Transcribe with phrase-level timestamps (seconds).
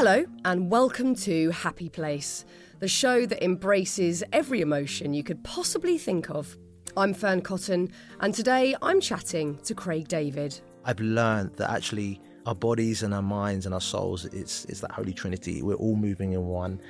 [0.00, 2.44] Hello, and welcome to Happy Place,
[2.78, 6.56] the show that embraces every emotion you could possibly think of.
[6.96, 7.90] I'm Fearne Cotton,
[8.20, 10.60] and today I'm chatting to Craig David.
[10.84, 14.92] I've learned that actually our bodies and our minds and our souls, it's, it's that
[14.92, 15.62] holy trinity.
[15.62, 16.80] We're all moving in one.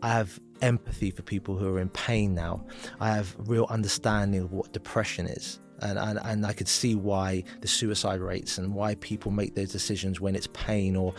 [0.00, 2.64] I have empathy for people who are in pain now.
[2.98, 5.60] I have real understanding of what depression is.
[5.80, 9.70] And, and, and I could see why the suicide rates and why people make those
[9.70, 11.12] decisions when it's pain or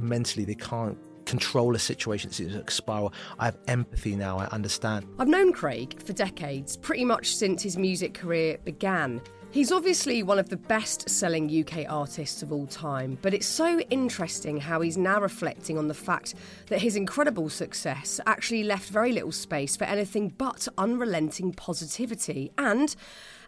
[0.00, 5.06] mentally they can't control a situation it's a spiral i have empathy now i understand
[5.18, 9.20] I've known Craig for decades, pretty much since his music career began.
[9.52, 13.80] He's obviously one of the best selling UK artists of all time, but it's so
[13.90, 16.34] interesting how he's now reflecting on the fact
[16.68, 22.50] that his incredible success actually left very little space for anything but unrelenting positivity.
[22.56, 22.96] And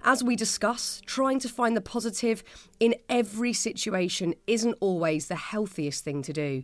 [0.04, 2.44] as we discuss, trying to find the positive
[2.78, 6.62] in every situation isn't always the healthiest thing to do.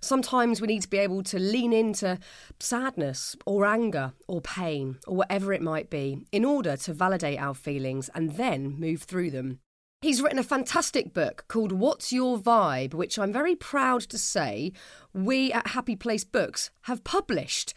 [0.00, 2.18] Sometimes we need to be able to lean into
[2.60, 7.54] sadness or anger or pain or whatever it might be in order to validate our
[7.54, 9.58] feelings and then move through them.
[10.02, 14.72] He's written a fantastic book called What's Your Vibe, which I'm very proud to say
[15.12, 17.74] we at Happy Place Books have published.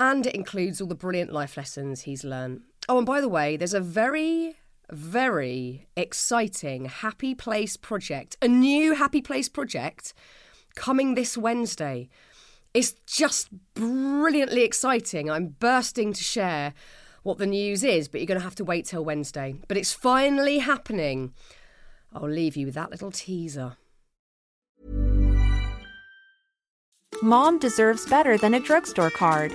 [0.00, 2.62] And it includes all the brilliant life lessons he's learned.
[2.88, 4.56] Oh, and by the way, there's a very,
[4.90, 10.12] very exciting Happy Place project, a new Happy Place project
[10.74, 12.08] coming this Wednesday.
[12.74, 15.30] It's just brilliantly exciting.
[15.30, 16.74] I'm bursting to share
[17.22, 19.54] what the news is, but you're going to have to wait till Wednesday.
[19.66, 21.32] But it's finally happening.
[22.12, 23.76] I'll leave you with that little teaser.
[27.22, 29.54] Mom deserves better than a drugstore card.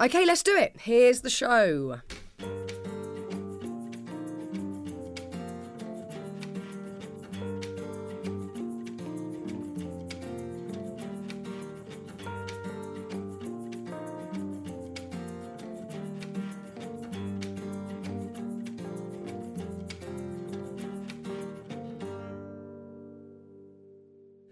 [0.00, 0.76] Okay, let's do it.
[0.80, 2.00] Here's the show.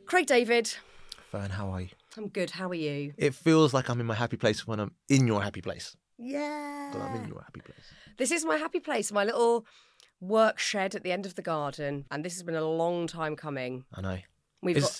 [0.06, 0.76] Craig David,
[1.32, 2.50] Fearne how are you I'm good.
[2.50, 3.14] How are you?
[3.16, 6.90] it feels like i'm in my happy place when i'm in your happy place Yeah.
[6.92, 7.86] but i'm in your happy place
[8.18, 9.66] This is my happy place, my little
[10.20, 13.34] work shed at the end of the garden, and this has been a long time
[13.36, 13.84] coming.
[13.94, 14.18] i know
[14.62, 14.92] We've Is- got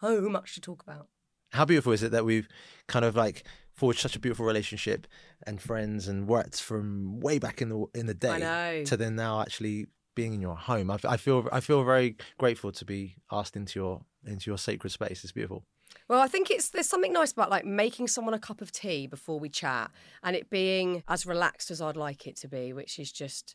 [0.00, 1.08] so much to talk about.
[1.52, 2.48] how beautiful is it that we've
[2.86, 3.44] kind of like
[3.74, 5.06] forged such a beautiful relationship
[5.46, 9.40] and friends and worked from way back in the in the day to then now
[9.40, 9.86] actually
[10.16, 10.90] being in your home.
[10.90, 14.90] I, I feel I feel very grateful to be asked into your into your sacred
[14.90, 15.22] space.
[15.24, 15.64] It's beautiful.
[16.08, 19.06] Well, I think it's there's something nice about like making someone a cup of tea
[19.06, 19.90] before we chat,
[20.22, 23.54] and it being as relaxed as I'd like it to be, which is just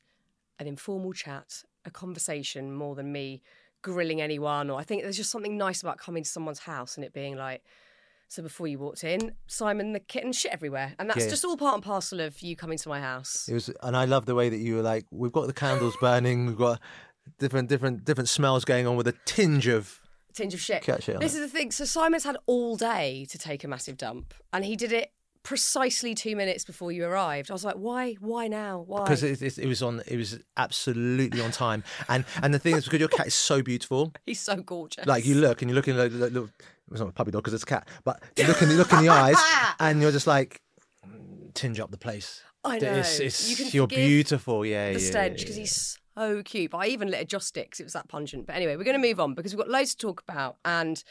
[0.60, 3.42] an informal chat, a conversation more than me
[3.82, 4.70] grilling anyone.
[4.70, 7.36] Or I think there's just something nice about coming to someone's house and it being
[7.36, 7.64] like.
[8.28, 11.30] So before you walked in, Simon the kitten shit everywhere, and that's Yeah.
[11.30, 13.48] just all part and parcel of you coming to my house.
[13.48, 15.96] It was, and I love the way that you were like, we've got the candles
[16.02, 16.82] burning, we've got
[17.38, 20.00] different different different smells going on with a tinge of
[20.36, 20.84] tinge of shit.
[20.84, 21.42] Cat shit on This it.
[21.42, 21.72] is the thing.
[21.72, 25.12] So Simon's had all day to take a massive dump, and he did it
[25.44, 27.52] precisely two minutes before you arrived.
[27.52, 28.14] I was like, why?
[28.20, 28.80] Why now?
[28.88, 29.04] Why?
[29.04, 31.84] because it, it, it was on it was absolutely on time.
[32.10, 35.06] And and the thing is because your cat is so beautiful, He's so gorgeous.
[35.06, 36.50] like you look and you look in the, the, the
[36.92, 38.92] it's not a puppy dog because it's a cat, but you look in you look
[38.92, 39.38] in the eyes
[39.80, 40.62] and you're just like
[41.08, 42.42] "Mm, tinge up the place.
[42.64, 42.94] I know.
[42.94, 44.94] It's, it's, you can you're forgive beautiful, yeah.
[44.94, 46.72] The yeah, stench because he's so cute.
[46.72, 48.48] But I even lit a joss stick it was that pungent.
[48.48, 50.58] But anyway, we're going to move on because we've got loads to talk about.
[50.66, 51.04] And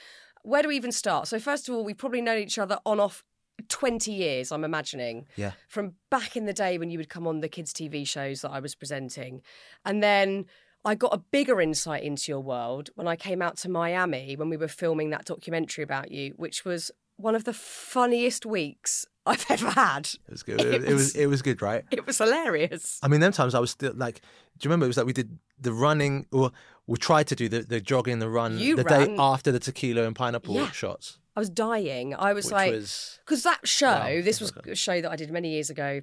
[0.42, 1.28] where do we even start?
[1.28, 3.24] So first of all, we've probably known each other on off
[3.68, 5.26] 20 years, I'm imagining.
[5.36, 5.52] Yeah.
[5.68, 8.50] From back in the day when you would come on the kids' TV shows that
[8.50, 9.42] I was presenting.
[9.84, 10.46] And then
[10.84, 14.50] I got a bigger insight into your world when I came out to Miami when
[14.50, 19.46] we were filming that documentary about you, which was one of the funniest weeks I've
[19.50, 20.06] ever had.
[20.06, 20.60] It was good.
[20.60, 21.84] It It, was, was- it was good, right?
[21.90, 22.98] It was hilarious.
[23.02, 24.16] I mean, them times I was still like,
[24.58, 24.84] do you remember?
[24.86, 26.50] It was like we did the running, or
[26.86, 29.08] we tried to do the, the jogging, the run You the ran.
[29.08, 30.70] day after the tequila and pineapple Yeah.
[30.70, 32.14] shots, I was dying.
[32.14, 35.10] I was which like, was because that show, Wow, this was a- a show that
[35.10, 36.02] I did many years ago.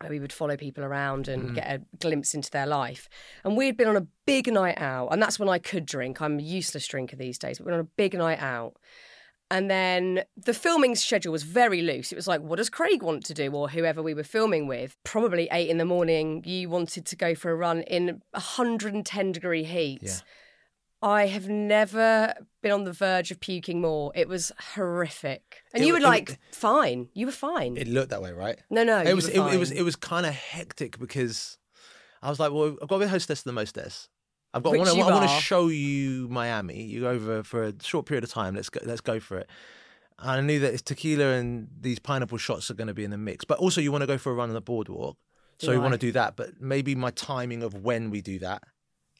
[0.00, 1.54] Where we would follow people around and Mm.
[1.54, 3.08] get a glimpse into their life.
[3.44, 6.20] And we had been on a big night out, and that's when I could drink.
[6.20, 8.74] I'm a useless drinker these days, but we're on a big night out.
[9.52, 12.10] And then the filming schedule was very loose.
[12.10, 14.96] It was like, what does Craig want to do, or whoever we were filming with?
[15.04, 19.64] Probably eight in the morning, you wanted to go for a run in 110 degree
[19.64, 20.00] heat.
[20.00, 20.16] Yeah.
[21.02, 22.32] I have never
[22.62, 24.10] been on the verge of puking more.
[24.14, 25.62] It was horrific.
[25.74, 27.08] And It you were w- it like, fine.
[27.12, 27.76] You were fine.
[27.76, 28.58] It looked that way, right?
[28.70, 29.00] no, no.
[29.00, 31.58] it was it, it was it was kind of hectic because
[32.22, 34.08] I was like, well, I've got to be hostess of the mostess.
[34.54, 34.72] I've got.
[34.72, 35.40] Which I want, to, I want to are.
[35.40, 36.82] show you Miami.
[36.82, 38.54] You go over for a short period of time.
[38.54, 38.80] Let's go.
[38.84, 39.48] Let's go for it.
[40.18, 43.10] And I knew that it's tequila and these pineapple shots are going to be in
[43.10, 43.44] the mix.
[43.44, 45.16] But also, you want to go for a run on the boardwalk,
[45.58, 46.36] so Do you want to do that.
[46.36, 48.62] But maybe my timing of when we do that.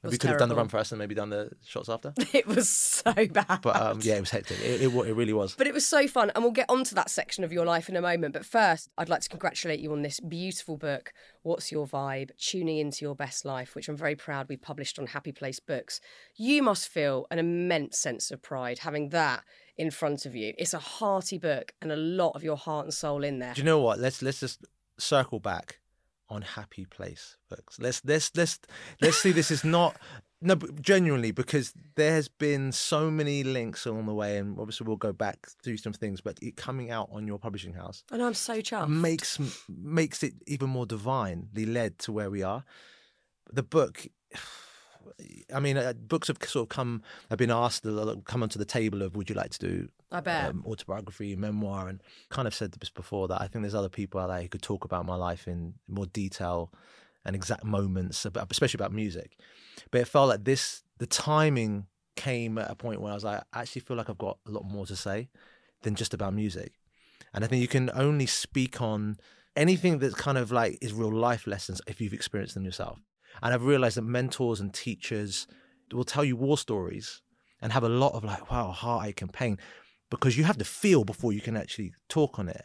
[0.03, 0.65] Was we could have done the terrible.
[0.65, 2.13] run first and maybe done the shots after.
[2.33, 3.61] It was so bad.
[3.63, 4.59] But um, yeah, it was hectic.
[4.59, 5.55] It, it, it really was.
[5.55, 7.95] But it was so fun, and we'll get onto that section of your life in
[7.95, 8.33] a moment.
[8.33, 11.13] But first, I'd like to congratulate you on this beautiful book,
[11.43, 12.31] What's Your Vibe?
[12.39, 16.01] Tuning into Your Best Life, which I'm very proud we published on Happy Place Books.
[16.35, 19.45] You must feel an immense sense of pride having that
[19.77, 20.55] in front of you.
[20.59, 23.55] It's a hearty book and a lot of your heart and soul in there.
[23.55, 24.01] Do you know what?
[24.01, 24.65] Let's let's just
[24.99, 25.79] circle back
[26.33, 27.79] on Happy Place books.
[27.79, 28.59] Let's let's let's
[29.01, 29.33] let's see.
[29.33, 29.97] This is not
[30.41, 34.87] no, but genuinely because there has been so many links along the way, and obviously
[34.87, 36.21] we'll go back through some things.
[36.21, 38.89] But it coming out on your publishing house And I'm so chuffed.
[38.89, 39.39] makes
[39.69, 42.65] makes it even more divinely led to where we are.
[43.53, 44.07] The book.
[45.55, 47.03] I mean, uh, books have sort of come.
[47.31, 50.21] Have been asked, uh, come onto the table of, would you like to do I
[50.21, 50.51] bet.
[50.51, 54.21] um, autobiography, memoir, and kind of said this before that I think there's other people
[54.21, 56.73] out there who could talk about my life in more detail
[57.25, 59.39] and exact moments, about, especially about music.
[59.91, 63.43] But it felt like this, the timing came at a point where I was like,
[63.53, 65.29] I actually feel like I've got a lot more to say
[65.83, 66.73] than just about music.
[67.33, 69.17] And I think you can only speak on
[69.57, 72.99] anything that's kind of like is real life lessons if you've experienced them yourself.
[73.43, 75.47] And I've realized that mentors and teachers
[75.93, 77.23] will tell you war stories
[77.61, 79.59] and have a lot of like, wow, heartache and pain
[80.11, 82.65] because you have to feel before you can actually talk on it.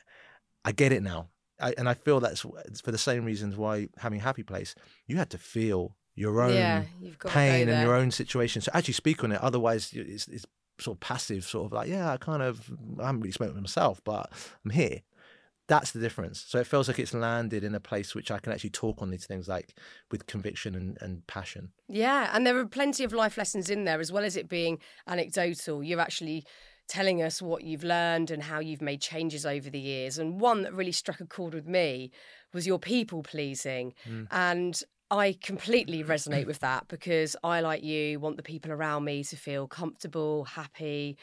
[0.65, 1.29] I get it now.
[1.59, 2.41] I, and I feel that's
[2.83, 4.75] for the same reasons why having a Happy Place,
[5.07, 6.83] you had to feel your own yeah,
[7.25, 8.61] pain and your own situation.
[8.61, 9.41] So actually speak on it.
[9.41, 10.45] Otherwise, it's, it's
[10.79, 13.61] sort of passive, sort of like, yeah, I kind of, I haven't really spoken to
[13.61, 14.31] myself, but
[14.65, 15.01] I'm here.
[15.67, 16.45] That's the difference.
[16.47, 19.09] So it feels like it's landed in a place which I can actually talk on
[19.09, 19.75] these things like
[20.11, 21.71] with conviction and, and passion.
[21.89, 24.79] Yeah, and there are plenty of life lessons in there, as well as it being
[25.07, 25.83] anecdotal.
[25.83, 26.45] You're actually
[26.87, 30.17] telling us what you've learned and how you've made changes over the years.
[30.17, 32.11] And one that really struck a chord with me
[32.53, 33.93] was your people pleasing.
[34.05, 34.23] Hmm.
[34.31, 34.81] And
[35.11, 39.35] I completely resonate with that because I, like you, want the people around me to
[39.35, 41.17] feel comfortable, happy,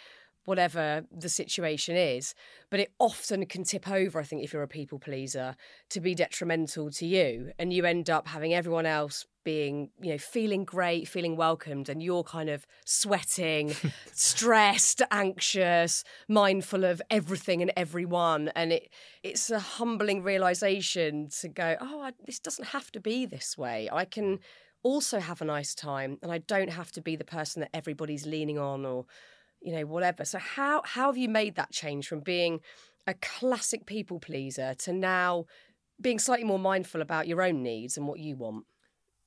[0.44, 2.34] whatever the situation is.
[2.70, 5.56] But it often can tip over, I think, if you're a people pleaser,
[5.90, 7.52] to be detrimental to you.
[7.58, 12.02] And you end up having everyone else being, you know, feeling great, feeling welcomed, and
[12.02, 13.74] you're kind of sweating,
[14.12, 18.50] stressed, anxious, mindful of everything and everyone.
[18.56, 18.90] And it
[19.22, 23.88] it's a humbling realization to go, oh, I, this doesn't have to be this way.
[23.92, 24.40] I can
[24.82, 28.26] also have a nice time and I don't have to be the person that everybody's
[28.26, 29.06] leaning on or
[29.64, 30.24] you know whatever.
[30.24, 32.60] So how how have you made that change from being
[33.06, 35.46] a classic people pleaser to now
[36.00, 38.66] being slightly more mindful about your own needs and what you want?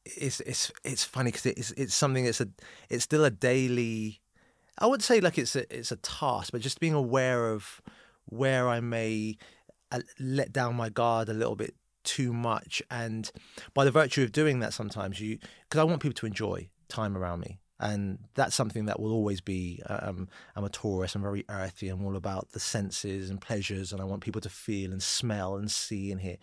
[0.05, 2.47] It's it's it's funny because it's it's something that's a
[2.89, 4.21] it's still a daily
[4.79, 7.81] I would say like it's a it's a task, but just being aware of
[8.25, 9.37] where I may
[9.91, 13.29] uh, let down my guard a little bit too much, and
[13.73, 17.17] by the virtue of doing that, sometimes you because I want people to enjoy time
[17.17, 19.81] around me, and that's something that will always be.
[19.87, 21.15] Um, I'm a Taurus.
[21.15, 21.89] I'm very earthy.
[21.89, 25.57] I'm all about the senses and pleasures, and I want people to feel and smell
[25.57, 26.37] and see and hear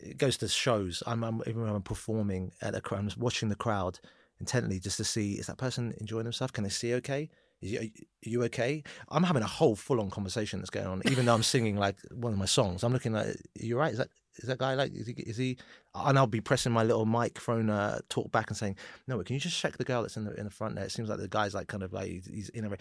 [0.00, 1.02] it goes to shows.
[1.06, 4.00] I'm, I'm even when I'm performing at a crowd, I'm watching the crowd
[4.40, 6.52] intently just to see is that person enjoying themselves?
[6.52, 7.30] Can they see okay?
[7.60, 7.84] You, are
[8.22, 8.82] you okay?
[9.08, 11.96] I'm having a whole full on conversation that's going on, even though I'm singing like
[12.12, 12.82] one of my songs.
[12.82, 13.92] I'm looking like, you right?
[13.92, 15.56] Is that is that guy like is he, is he?
[15.94, 18.76] And I'll be pressing my little microphone uh, talk back and saying,
[19.06, 20.84] no, can you just check the girl that's in the in the front there?
[20.84, 22.76] It seems like the guy's like kind of like he's, he's in a.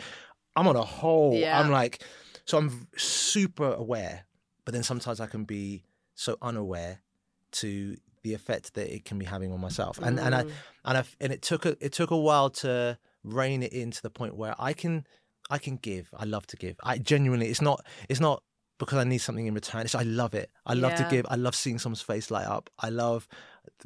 [0.55, 1.33] I'm on a whole.
[1.35, 1.59] Yeah.
[1.59, 2.03] I'm like,
[2.45, 4.25] so I'm super aware,
[4.65, 5.83] but then sometimes I can be
[6.15, 6.99] so unaware
[7.53, 9.99] to the effect that it can be having on myself.
[10.01, 10.51] And and I Mm.
[10.85, 14.01] and I and it took a it took a while to rein it in to
[14.01, 15.05] the point where I can
[15.49, 16.09] I can give.
[16.15, 16.77] I love to give.
[16.83, 18.43] I genuinely it's not it's not
[18.85, 19.81] because I need something in return.
[19.81, 20.49] It's I love it.
[20.65, 21.25] I love to give.
[21.29, 22.69] I love seeing someone's face light up.
[22.79, 23.27] I love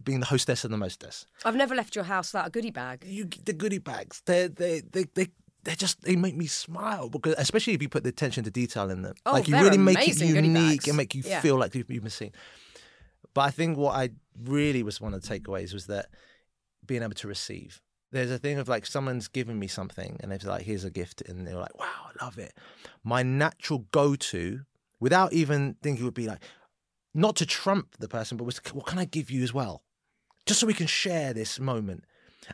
[0.04, 1.26] being the hostess and the mostess.
[1.46, 4.22] i've never left your house without a goodie bag You the goodie bags.
[4.26, 5.28] They they they they
[5.64, 8.90] they just they make me smile because especially if you put the attention to detail
[8.90, 9.16] in them.
[9.26, 11.42] Oh, like you really make it unique and make you Yeah.
[11.42, 12.32] feel like you've, you've been seen.
[13.34, 14.10] But I think what I
[14.44, 16.08] really was one of the takeaways was that
[16.86, 20.40] being able to receive there's a thing of like someone's given me something and they're
[20.50, 21.22] like, here's a gift.
[21.28, 22.54] And they're like, wow, I love it.
[23.04, 24.62] My natural go to,
[25.00, 26.44] without even thinking, it would be like,
[27.14, 29.84] not to trump the person, but was, what can I give you as well?
[30.46, 32.04] Just so we can share this moment.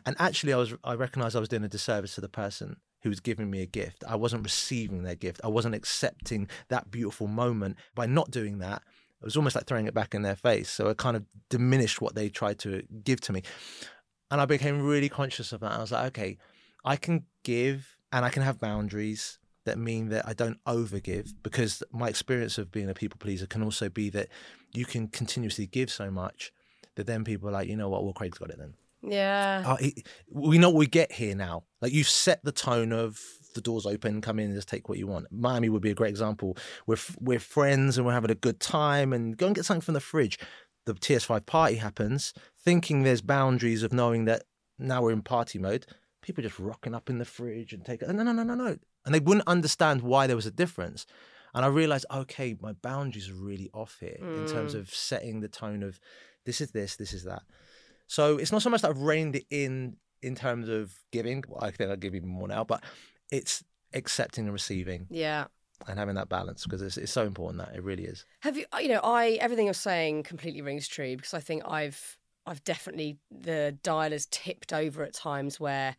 [0.06, 3.10] And actually, I was I recognized I was doing a disservice to the person who
[3.10, 4.02] was giving me a gift.
[4.08, 5.40] I wasn't receiving their gift.
[5.44, 7.76] I wasn't accepting that beautiful moment.
[7.94, 8.82] By not doing that,
[9.20, 10.70] it was almost like throwing it back in their face.
[10.70, 13.42] So it kind of diminished what they tried to give to me.
[14.30, 15.72] And I became really conscious of that.
[15.72, 16.38] I was like, okay,
[16.84, 21.82] I can give and I can have boundaries that mean that I don't overgive because
[21.90, 24.28] my experience of being a people pleaser can also be that
[24.72, 26.52] you can continuously give so much
[26.96, 28.74] that then people are like, you know what, well, Craig's got it then.
[29.02, 29.62] Yeah.
[29.66, 31.64] Uh, it, we know what we get here now.
[31.80, 33.20] Like you've set the tone of
[33.54, 35.26] the doors open, come in and just take what you want.
[35.30, 36.56] Miami would be a great example.
[36.86, 39.94] We're we're friends and we're having a good time and go and get something from
[39.94, 40.38] the fridge.
[40.86, 44.44] The TS5 party happens, thinking there's boundaries of knowing that
[44.78, 45.86] now we're in party mode.
[46.20, 48.08] People just rocking up in the fridge and take it.
[48.08, 48.76] No, no, no, no, no.
[49.04, 51.06] And they wouldn't understand why there was a difference.
[51.54, 54.38] And I realized, okay, my boundaries are really off here mm.
[54.38, 56.00] in terms of setting the tone of
[56.44, 57.42] this is this, this is that.
[58.06, 61.44] So it's not so much that I've reined it in in terms of giving.
[61.48, 62.82] Well, I think I'll give even more now, but
[63.30, 65.06] it's accepting and receiving.
[65.10, 65.46] Yeah.
[65.86, 68.24] And having that balance because it's, it's so important that it really is.
[68.40, 72.18] Have you, you know, I everything you're saying completely rings true because I think I've
[72.46, 75.96] I've definitely the dial has tipped over at times where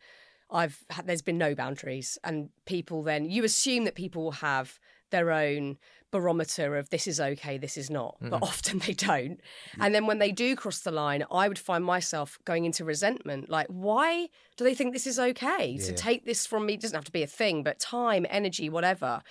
[0.50, 4.78] I've had, there's been no boundaries and people then you assume that people will have
[5.10, 5.78] their own
[6.10, 8.30] barometer of this is okay, this is not, mm.
[8.30, 9.40] but often they don't.
[9.78, 13.50] And then when they do cross the line, I would find myself going into resentment.
[13.50, 15.84] Like, why do they think this is okay yeah.
[15.86, 16.74] to take this from me?
[16.74, 19.22] It doesn't have to be a thing, but time, energy, whatever.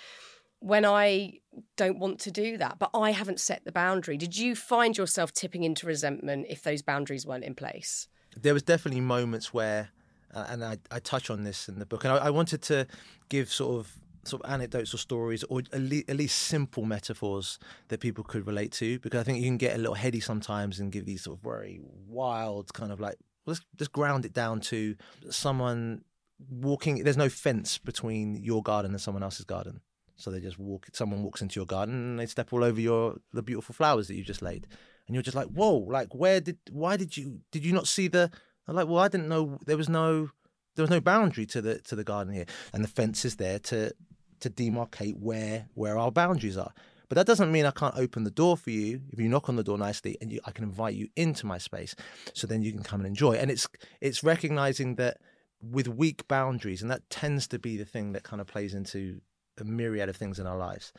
[0.59, 1.33] When I
[1.75, 4.17] don't want to do that, but I haven't set the boundary.
[4.17, 8.07] Did you find yourself tipping into resentment if those boundaries weren't in place?
[8.35, 9.89] There was definitely moments where,
[10.35, 12.85] Uh, and I, I touch on this in the book, and I, I wanted to
[13.29, 13.91] give sort of
[14.27, 18.45] sort of anecdotes or stories or at least, at least, simple metaphors that people could
[18.47, 21.23] relate to because I think you can get a little heady sometimes and give these
[21.23, 24.95] sort of very wild kind of like let's just ground it down to
[25.29, 26.01] someone
[26.49, 29.81] walking there's no fence between your garden and someone else's garden.
[30.17, 33.17] So they just walk someone walks into your garden and they step all over your
[33.33, 34.67] the beautiful flowers that you just laid.
[35.07, 38.07] And you're just like whoa like where did why did you did you not see
[38.07, 38.31] the
[38.67, 40.31] I'm like well I didn't know there was no
[40.75, 43.59] there was no boundary to the to the garden here and the fence is there
[43.59, 43.93] to
[44.41, 46.73] to demarcate where where our boundaries are.
[47.07, 49.57] But that doesn't mean I can't open the door for you if you knock on
[49.57, 51.95] the door nicely and you, I can invite you into my space.
[52.33, 53.33] So then you can come and enjoy.
[53.33, 53.67] And it's
[54.01, 55.17] it's recognizing that
[55.61, 59.21] with weak boundaries, and that tends to be the thing that kind of plays into
[59.59, 60.91] a myriad of things in our lives,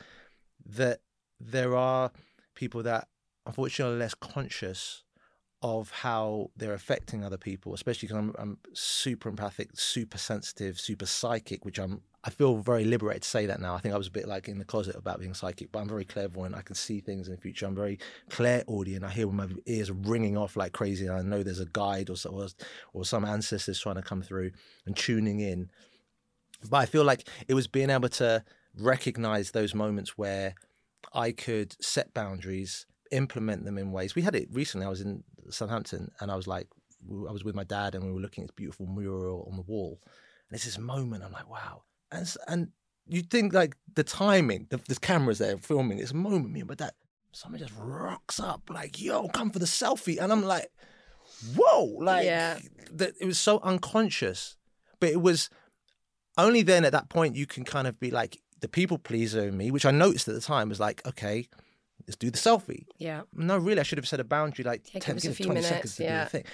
[0.64, 1.00] that
[1.38, 2.10] there are
[2.54, 3.08] people that
[3.44, 5.02] unfortunately are less conscious
[5.62, 11.06] of how they're affecting other people, especially because I'm, I'm super empathic, super sensitive, super
[11.06, 13.76] psychic, which I'm I feel very liberated to say that now.
[13.76, 15.88] I think I was a bit like in the closet about being psychic, but I'm
[15.88, 16.56] very clairvoyant.
[16.56, 17.66] I can see things in the future.
[17.66, 19.04] I'm very clairaudient.
[19.04, 21.06] I hear when my ears ringing off like crazy.
[21.06, 22.48] And I know there's a guide or, or,
[22.92, 24.50] or some ancestors trying to come through
[24.86, 25.70] and tuning in.
[26.68, 28.42] But I feel like it was being able to
[28.76, 30.56] recognize those moments where
[31.14, 34.14] I could set boundaries, implement them in ways.
[34.14, 34.86] We had it recently.
[34.86, 36.68] I was in Southampton and I was like,
[37.28, 39.62] I was with my dad and we were looking at this beautiful mural on the
[39.62, 40.00] wall.
[40.48, 41.82] And it's this moment, I'm like, wow,
[42.12, 42.68] and and
[43.08, 46.92] you think like the timing, the, the cameras there filming this moment, me my dad,
[47.32, 50.70] someone just rocks up like, "Yo, come for the selfie," and I'm like,
[51.56, 52.58] "Whoa!" Like, yeah.
[52.92, 54.56] that it was so unconscious,
[55.00, 55.50] but it was
[56.38, 59.56] only then at that point you can kind of be like the people pleaser in
[59.56, 61.48] me, which I noticed at the time was like, okay,
[62.06, 62.86] let's do the selfie.
[62.98, 63.22] Yeah.
[63.32, 65.68] No, really, I should have set a boundary like yeah, 10, give, give 20 minutes,
[65.68, 66.18] seconds to yeah.
[66.18, 66.44] do the thing.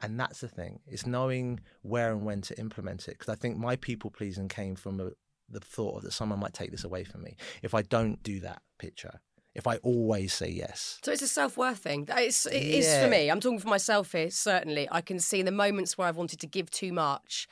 [0.00, 0.80] And that's the thing.
[0.86, 3.18] It's knowing where and when to implement it.
[3.18, 5.10] Because I think my people pleasing came from a,
[5.48, 8.62] the thought that someone might take this away from me if I don't do that
[8.78, 9.20] picture.
[9.54, 12.08] If I always say yes, so it's a self worth thing.
[12.08, 12.76] It's it yeah.
[12.78, 13.30] is for me.
[13.30, 14.30] I'm talking for myself here.
[14.30, 17.48] Certainly, I can see the moments where I've wanted to give too much.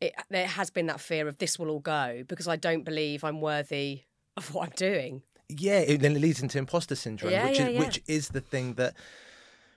[0.00, 3.22] It, there has been that fear of this will all go because I don't believe
[3.22, 4.06] I'm worthy
[4.36, 5.22] of what I'm doing
[5.58, 7.80] yeah, it, then it leads into imposter syndrome, yeah, which yeah, is yeah.
[7.80, 8.94] which is the thing that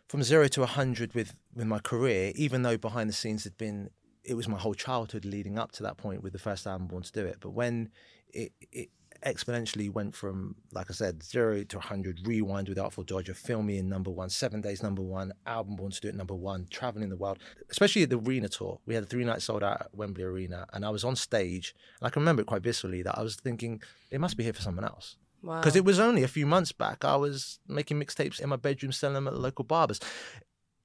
[0.07, 3.89] from zero to hundred with with my career, even though behind the scenes had been
[4.23, 7.03] it was my whole childhood leading up to that point with the first album Born
[7.03, 7.37] to Do It.
[7.41, 7.89] But when
[8.33, 8.89] it, it
[9.25, 13.77] exponentially went from, like I said, zero to 100, rewind with Artful Dodger, Fill Me
[13.77, 17.09] In number one, seven days number one, album Born to Do It number one, traveling
[17.09, 17.39] the world,
[17.69, 18.79] especially the arena tour.
[18.85, 21.75] We had a three nights sold out at Wembley Arena, and I was on stage,
[21.99, 24.53] and I can remember it quite viscerally that I was thinking, it must be here
[24.53, 25.17] for someone else.
[25.43, 25.77] Because wow.
[25.79, 29.15] it was only a few months back, I was making mixtapes in my bedroom, selling
[29.15, 29.99] them at the local barbers.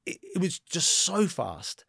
[0.04, 1.84] It, it was just so fast.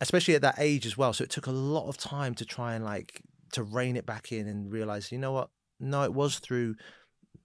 [0.00, 1.12] especially at that age as well.
[1.12, 4.32] So it took a lot of time to try and like to rein it back
[4.32, 5.50] in and realize, you know what?
[5.80, 6.74] No, it was through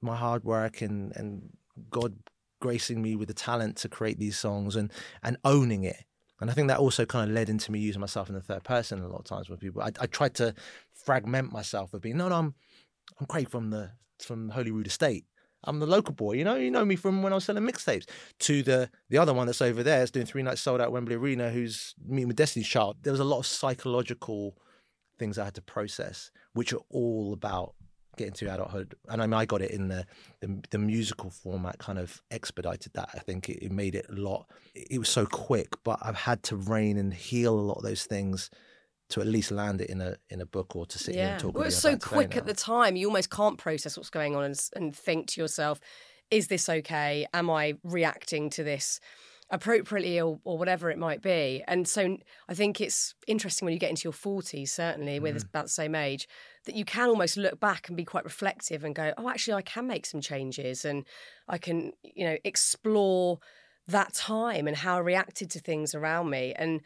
[0.01, 1.49] my hard work and and
[1.89, 2.15] God
[2.61, 4.91] gracing me with the talent to create these songs and
[5.23, 6.03] and owning it.
[6.41, 8.63] And I think that also kind of led into me using myself in the third
[8.63, 9.81] person a lot of times with people.
[9.81, 10.53] I, I tried to
[10.93, 12.55] fragment myself of being no, no, I'm
[13.19, 13.91] I'm Craig from the
[14.23, 15.25] from Holyrood Estate.
[15.63, 16.55] I'm the local boy, you know.
[16.55, 18.05] You know me from when I was selling mixtapes.
[18.39, 21.15] To the the other one that's over there is doing three nights sold out Wembley
[21.15, 22.97] Arena, who's meeting with Destiny's Child.
[23.01, 24.57] There was a lot of psychological
[25.17, 27.75] things I had to process, which are all about
[28.15, 28.95] getting to adulthood.
[29.09, 30.05] And I mean, I got it in the
[30.39, 33.09] the, the musical format, kind of expedited that.
[33.13, 34.47] I think it, it made it a lot.
[34.73, 38.05] It was so quick, but I've had to rein and heal a lot of those
[38.05, 38.49] things
[39.09, 41.21] to at least land it in a in a book or to sit yeah.
[41.21, 41.55] here and talk.
[41.55, 44.69] Well, it's so quick at the time, you almost can't process what's going on and,
[44.75, 45.79] and think to yourself,
[46.31, 47.27] "Is this okay?
[47.33, 48.99] Am I reacting to this?"
[49.51, 51.63] appropriately or, or whatever it might be.
[51.67, 55.45] And so I think it's interesting when you get into your 40s, certainly, with mm.
[55.45, 56.27] about the same age,
[56.65, 59.63] that you can almost look back and be quite reflective and go, oh, actually, I
[59.63, 61.03] can make some changes and
[61.47, 63.39] I can, you know, explore
[63.87, 66.53] that time and how I reacted to things around me.
[66.55, 66.81] And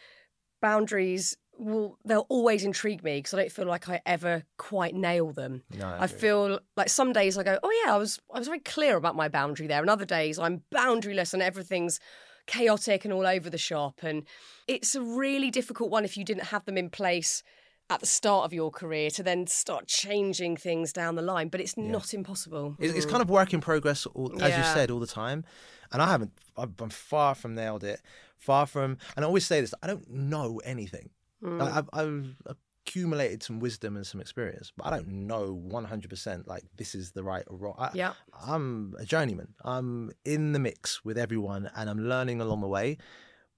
[0.61, 5.31] boundaries will they'll always intrigue me because I don't feel like I ever quite nail
[5.31, 5.63] them.
[5.77, 8.47] No, I, I, feel like some days I go, oh yeah, I was I was
[8.47, 11.99] very clear about my boundary there, and other days I'm boundaryless and everything's
[12.47, 13.99] chaotic and all over the shop.
[14.03, 14.23] And
[14.67, 17.43] it's a really difficult one if you didn't have them in place
[17.89, 21.49] at the start of your career to then start changing things down the line.
[21.49, 21.89] But it's yeah.
[21.89, 22.75] not impossible.
[22.79, 24.57] It's, it's, kind of work in progress, all, as yeah.
[24.57, 25.45] you said, all the time.
[25.91, 26.31] And I haven't.
[26.57, 28.01] I'm far from nailed it.
[28.37, 28.97] Far from.
[29.15, 31.09] And I always say this: I don't know anything.
[31.43, 31.61] Mm.
[31.61, 32.35] I've, I've
[32.85, 37.23] accumulated some wisdom and some experience, but I don't know 100% like this is the
[37.23, 37.75] right or wrong.
[37.77, 38.13] I, yeah.
[38.45, 39.53] I'm a journeyman.
[39.63, 42.97] I'm in the mix with everyone and I'm learning along the way.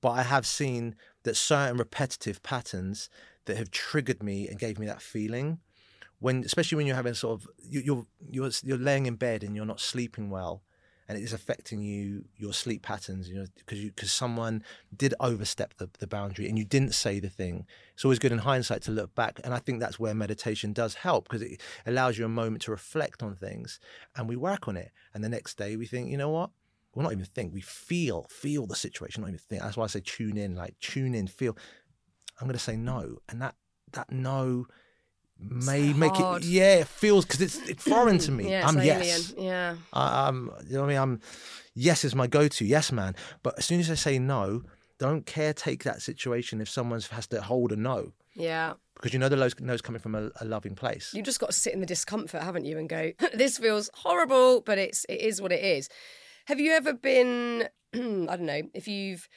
[0.02, 3.10] But I have seen that certain repetitive patterns
[3.46, 5.60] that have triggered me and gave me that feeling
[6.20, 9.56] when, especially when you're having sort of, you, you're, you're, you're laying in bed and
[9.56, 10.62] you're not sleeping well
[11.08, 14.64] and it is affecting you your sleep patterns you know because you because someone
[14.96, 17.66] did overstep the, the boundary and you didn't say the thing.
[17.94, 20.96] It's always good in hindsight to look back and i think that's where meditation does
[20.96, 23.80] help because it allows you a moment to reflect on things
[24.16, 24.92] and we work on it.
[25.14, 26.50] And the next day we think you know what?
[26.94, 29.62] Well not even think we feel feel the situation not even think.
[29.62, 31.58] That's why i say tune in like tune in feel.
[32.40, 33.56] I'm going to say no and that
[33.92, 34.66] that no
[35.40, 38.50] may so make it yeah it feels because it's it's foreign to me.
[38.50, 39.00] Yeah, i'm alien.
[39.00, 39.34] yes.
[39.38, 39.76] yeah.
[39.94, 40.98] I, am you know what i mean?
[40.98, 41.22] I'm
[41.74, 43.16] yes is my go-to yes man.
[43.44, 44.64] But as soon as i say no
[44.98, 48.14] don't caretake that situation if someone has to hold a no.
[48.34, 48.74] Yeah.
[48.96, 51.14] Because you know the no's coming from a, a loving place.
[51.14, 54.62] You just got to sit in the discomfort haven't you and go this feels horrible
[54.62, 55.90] but it's it is what it is.
[56.46, 59.28] Have you ever been i don't know if you've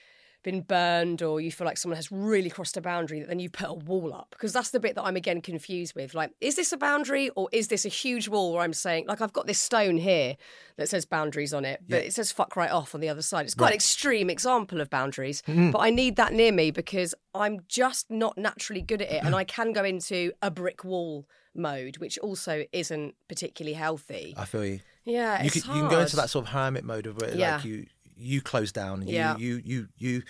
[0.48, 3.50] been burned or you feel like someone has really crossed a boundary that then you
[3.50, 6.56] put a wall up because that's the bit that I'm again confused with like is
[6.56, 9.46] this a boundary or is this a huge wall where I'm saying like I've got
[9.46, 10.38] this stone here
[10.78, 12.06] that says boundaries on it but yeah.
[12.06, 13.72] it says fuck right off on the other side it's quite right.
[13.72, 15.70] an extreme example of boundaries mm.
[15.70, 19.34] but I need that near me because I'm just not naturally good at it and
[19.34, 24.64] I can go into a brick wall mode which also isn't particularly healthy I feel
[24.64, 27.34] you yeah, you can, you can, go into that sort of hermit mode of it,
[27.34, 27.56] yeah.
[27.56, 27.86] like you
[28.18, 29.06] you close down.
[29.06, 29.36] You, yeah.
[29.36, 30.22] You you you.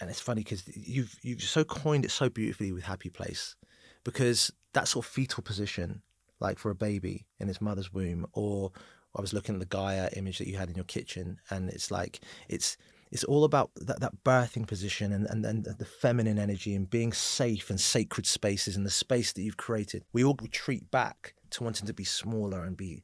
[0.00, 3.54] And it's funny because you've you've so coined it so beautifully with happy place,
[4.02, 6.02] because that sort of fetal position,
[6.40, 8.72] like for a baby in its mother's womb, or
[9.14, 11.92] I was looking at the Gaia image that you had in your kitchen, and it's
[11.92, 12.76] like it's
[13.12, 17.12] it's all about that, that birthing position and, and, and the feminine energy and being
[17.12, 20.02] safe and sacred spaces and the space that you've created.
[20.14, 23.02] We all retreat back to wanting to be smaller and be,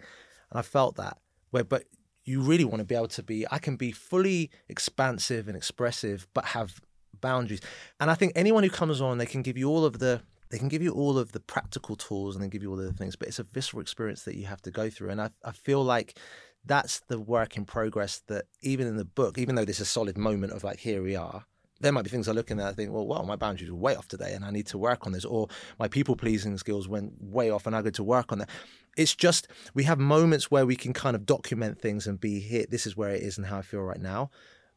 [0.50, 1.18] and I felt that.
[1.50, 1.84] Where, but
[2.28, 6.26] you really want to be able to be i can be fully expansive and expressive
[6.34, 6.80] but have
[7.20, 7.60] boundaries.
[7.98, 10.58] And i think anyone who comes on they can give you all of the they
[10.58, 12.92] can give you all of the practical tools and then give you all of the
[12.92, 15.10] things but it's a visceral experience that you have to go through.
[15.10, 16.18] And i, I feel like
[16.64, 20.18] that's the work in progress that even in the book even though there's a solid
[20.18, 21.44] moment of like here we are
[21.80, 23.76] there might be things I look at and I think, well, well, my boundaries were
[23.76, 25.24] way off today and I need to work on this.
[25.24, 28.50] Or my people pleasing skills went way off and I got to work on that
[28.98, 32.66] it's just we have moments where we can kind of document things and be here.
[32.68, 34.30] This is where it is and how I feel right now.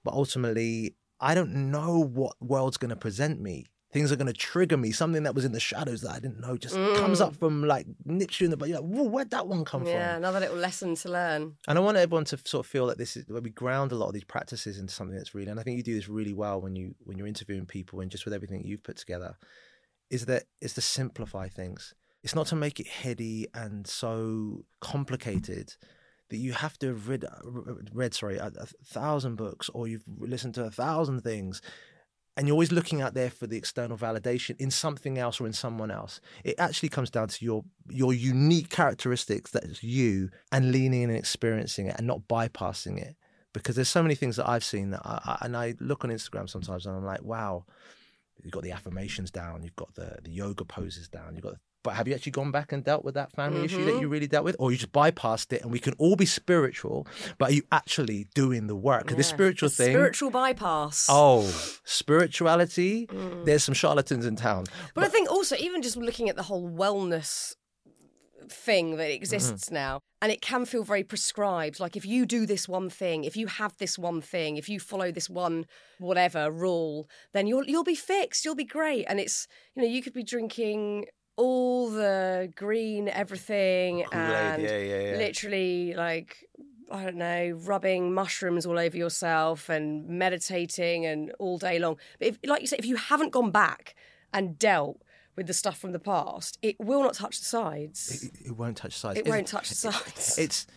[0.04, 3.66] But ultimately, I don't know what world's going to present me.
[3.91, 4.91] Things are going to trigger me.
[4.91, 6.97] Something that was in the shadows that I didn't know just mm.
[6.97, 8.69] comes up from like nips you in the butt.
[8.69, 9.99] you're like, where'd that one come yeah, from?
[9.99, 11.56] Yeah, another little lesson to learn.
[11.67, 13.95] And I want everyone to sort of feel that this is where we ground a
[13.95, 15.49] lot of these practices into something that's real.
[15.49, 18.10] And I think you do this really well when you when you're interviewing people and
[18.10, 19.36] just with everything you've put together.
[20.10, 25.75] Is that is to simplify things it's not to make it heady and so complicated
[26.30, 27.25] that you have to have read,
[27.93, 31.62] read sorry, a, a thousand books or you've listened to a thousand things.
[32.38, 35.54] And you're always looking out there for the external validation in something else or in
[35.54, 36.22] someone else.
[36.44, 41.20] It actually comes down to your your unique characteristics that's you and leaning in and
[41.20, 43.15] experiencing it and not bypassing it.
[43.54, 46.10] Because there's so many things that I've seen that I, I, and I look on
[46.10, 47.65] Instagram sometimes and I'm like, wow,
[48.41, 51.96] you've got the affirmations down, you've got the the yoga poses down, you've got but
[51.96, 53.65] have you actually gone back and dealt with that family mm-hmm.
[53.65, 56.15] issue that you really dealt with or you just bypassed it and we can all
[56.15, 59.22] be spiritual but are you actually doing the work yeah.
[59.22, 61.44] spiritual the thing spiritual bypass oh
[61.86, 63.46] spirituality mm.
[63.46, 66.44] there's some charlatans in town but, but, i think also even just looking at the
[66.44, 67.56] whole wellness
[68.50, 69.76] thing that exists mm-hmm.
[69.76, 73.38] now and it can feel very prescribed like if you do this one thing if
[73.38, 75.65] you have this one thing if you follow this one
[76.00, 80.02] whatever rule then you'll you'll be fixed you'll be great and it's you know you
[80.02, 81.06] could be drinking
[81.38, 85.17] all the green everything and yeah, yeah, yeah.
[85.17, 86.48] literally like
[86.91, 91.98] I don't know, rubbing mushrooms all over yourself and meditating and all day long.
[92.20, 93.96] But if, like you said, if you haven't gone back
[94.34, 95.02] and dealt
[95.36, 98.24] with the stuff from the past, it will not touch the sides.
[98.24, 99.20] It, it won't touch the sides.
[99.20, 100.38] It, won't touch the sides.
[100.38, 100.67] It's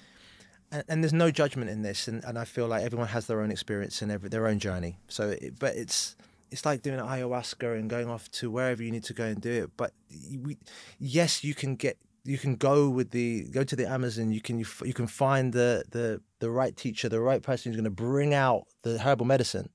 [0.89, 3.51] and, there's no judgment in this, and, and I feel like everyone has their own
[3.51, 4.99] experience and every, their own journey.
[5.09, 6.17] So, it, but it's
[6.55, 9.65] it's like doing ayahuasca and going off to wherever you need to go and do
[9.65, 9.71] it.
[9.77, 9.93] But
[10.41, 10.57] we,
[11.01, 14.31] yes, you can get you can go with the go to the Amazon.
[14.31, 17.77] You can you, you can find the the the right teacher, the right person who's
[17.77, 19.69] going to bring out the herbal medicine.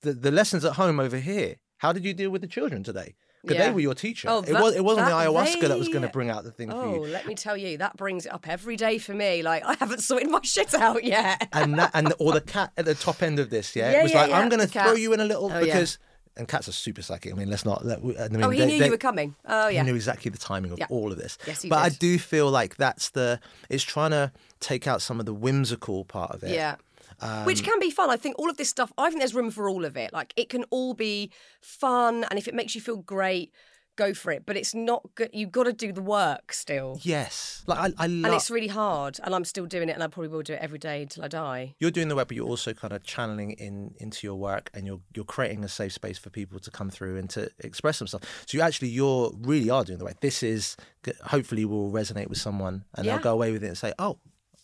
[0.00, 1.54] The the lessons at home over here.
[1.78, 3.14] How did you deal with the children today?
[3.42, 3.66] Because yeah.
[3.66, 4.28] they were your teacher.
[4.30, 5.68] Oh, that, it, was, it wasn't the ayahuasca they...
[5.68, 6.96] that was going to bring out the thing oh, for you.
[6.96, 9.42] Oh, let me tell you, that brings it up every day for me.
[9.42, 11.48] Like, I haven't sorted my shit out yet.
[11.52, 13.90] and that, and the, or the cat at the top end of this, yeah?
[13.90, 15.98] yeah it was yeah, like, I'm going to throw you in a little, oh, because
[16.36, 17.32] and cats are super psychic.
[17.32, 17.84] I mean, let's not.
[17.84, 19.34] Let, I mean, oh, he they, knew they, you were coming.
[19.46, 19.82] Oh, yeah.
[19.82, 20.86] He knew exactly the timing of yeah.
[20.88, 21.36] all of this.
[21.46, 21.92] Yes, he But did.
[21.92, 23.38] I do feel like that's the.
[23.68, 26.54] It's trying to take out some of the whimsical part of it.
[26.54, 26.76] Yeah.
[27.22, 28.10] Um, Which can be fun.
[28.10, 28.92] I think all of this stuff.
[28.98, 30.12] I think there's room for all of it.
[30.12, 31.30] Like it can all be
[31.60, 33.52] fun, and if it makes you feel great,
[33.96, 34.44] go for it.
[34.44, 35.30] But it's not good.
[35.32, 36.98] You've got to do the work still.
[37.02, 39.20] Yes, like I, I and it's really hard.
[39.22, 41.28] And I'm still doing it, and I probably will do it every day until I
[41.28, 41.74] die.
[41.78, 44.86] You're doing the work, but you're also kind of channeling in into your work, and
[44.86, 48.26] you're you're creating a safe space for people to come through and to express themselves.
[48.46, 50.20] So you actually you're really are doing the work.
[50.20, 50.76] This is
[51.24, 53.12] hopefully will resonate with someone, and yeah.
[53.14, 54.18] they'll go away with it and say, "Oh,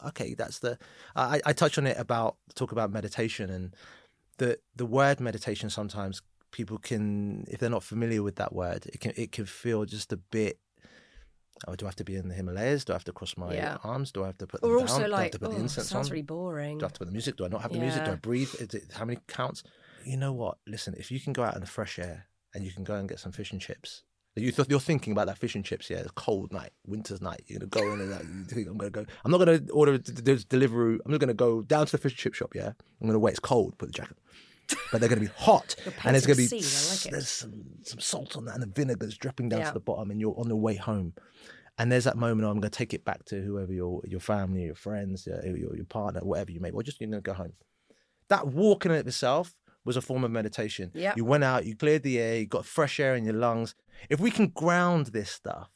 [0.06, 0.78] okay, that's the."
[1.16, 3.74] I, I touch on it about talk about meditation and
[4.38, 9.00] the the word meditation sometimes people can, if they're not familiar with that word, it
[9.00, 10.58] can it can feel just a bit.
[11.66, 12.84] Oh, do I have to be in the Himalayas?
[12.84, 13.78] Do I have to cross my yeah.
[13.82, 14.12] arms?
[14.12, 14.82] Do I have to put them or down?
[14.82, 16.12] also do like, I have to put oh, the incense sounds on?
[16.12, 16.78] really boring.
[16.78, 17.36] Do I have to put the music?
[17.36, 17.82] Do I not have the yeah.
[17.82, 18.04] music?
[18.04, 18.54] Do I breathe?
[18.60, 19.64] It, how many counts?
[20.04, 20.58] You know what?
[20.68, 23.08] Listen, if you can go out in the fresh air and you can go and
[23.08, 24.04] get some fish and chips,
[24.38, 25.98] you you're thinking about that fish and chips, yeah.
[25.98, 27.42] It's cold night, winter's night.
[27.46, 29.06] You're gonna go in and like, I'm gonna go.
[29.24, 30.98] I'm not gonna order this delivery.
[31.04, 32.54] I'm just gonna go down to the fish and chip shop.
[32.54, 33.32] Yeah, I'm gonna wait.
[33.32, 33.76] It's cold.
[33.78, 34.16] Put the jacket
[34.92, 35.74] but they're going to be hot,
[36.04, 39.16] and there's going to be like there's some, some salt on that, and the vinegar's
[39.16, 39.68] dripping down yeah.
[39.68, 41.14] to the bottom, and you're on the way home.
[41.78, 44.64] And there's that moment I'm going to take it back to whoever your your family,
[44.64, 47.34] your friends, your, your, your partner, whatever you may, or just you're going to go
[47.34, 47.52] home.
[48.28, 50.90] That walk in of itself was a form of meditation.
[50.94, 51.14] Yeah.
[51.16, 53.74] You went out, you cleared the air, you got fresh air in your lungs.
[54.10, 55.70] If we can ground this stuff,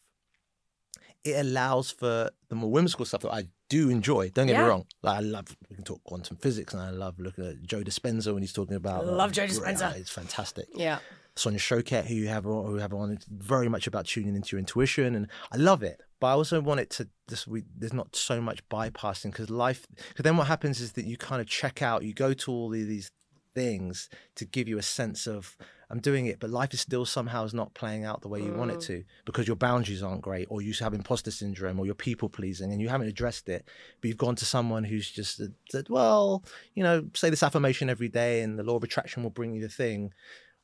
[1.24, 4.30] it allows for the more whimsical stuff that I do enjoy.
[4.30, 4.62] Don't get yeah.
[4.62, 4.84] me wrong.
[5.02, 8.32] Like I love we can talk quantum physics, and I love looking at Joe Dispenza
[8.32, 9.06] when he's talking about.
[9.06, 9.96] love uh, Joe Dispenza.
[9.96, 10.66] It's fantastic.
[10.74, 10.98] Yeah.
[11.34, 14.58] Sonia Choquette, who you have who have on, it's very much about tuning into your
[14.58, 16.02] intuition, and I love it.
[16.20, 19.86] But I also want it to just we there's not so much bypassing because life.
[20.08, 22.02] Because then what happens is that you kind of check out.
[22.02, 23.10] You go to all these
[23.54, 25.56] things to give you a sense of
[25.92, 28.52] I'm doing it, but life is still somehow is not playing out the way you
[28.52, 28.56] mm.
[28.56, 28.86] want it mm.
[28.86, 32.72] to because your boundaries aren't great, or you have imposter syndrome, or you're people pleasing,
[32.72, 33.68] and you haven't addressed it.
[34.00, 38.08] But you've gone to someone who's just said, "Well, you know, say this affirmation every
[38.08, 40.14] day, and the law of attraction will bring you the thing."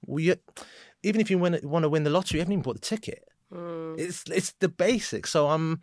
[0.06, 0.36] Well, you,
[1.02, 3.28] even if you win, want to win the lottery, you haven't even bought the ticket.
[3.52, 3.98] Mm.
[3.98, 5.30] It's it's the basics.
[5.30, 5.82] So I'm,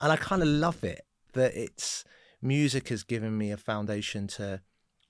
[0.00, 1.02] and I kind of love it
[1.34, 2.02] that it's
[2.40, 4.62] music has given me a foundation to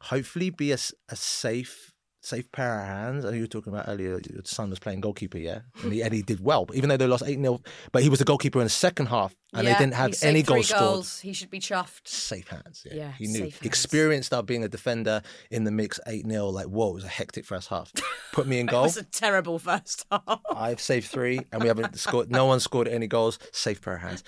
[0.03, 0.79] hopefully be a,
[1.09, 1.93] a safe
[2.27, 3.25] safe pair of hands.
[3.25, 5.61] I know you were talking about earlier, your son was playing goalkeeper, yeah?
[5.83, 6.67] And he, and he did well.
[6.75, 7.61] Even though they lost 8 0,
[7.93, 10.43] but he was the goalkeeper in the second half and yeah, they didn't have any
[10.43, 11.23] goals, goals scored.
[11.23, 12.09] He should be chuffed.
[12.09, 12.95] Safe hands, yeah.
[12.95, 13.51] yeah he knew.
[13.63, 16.49] Experienced out being a defender in the mix 8 0.
[16.49, 17.93] Like, whoa, it was a hectic first half.
[18.33, 18.83] Put me in goal.
[18.83, 20.41] it was a terrible first half.
[20.55, 23.39] I've saved three and we haven't scored, no one scored any goals.
[23.53, 24.25] Safe pair of hands.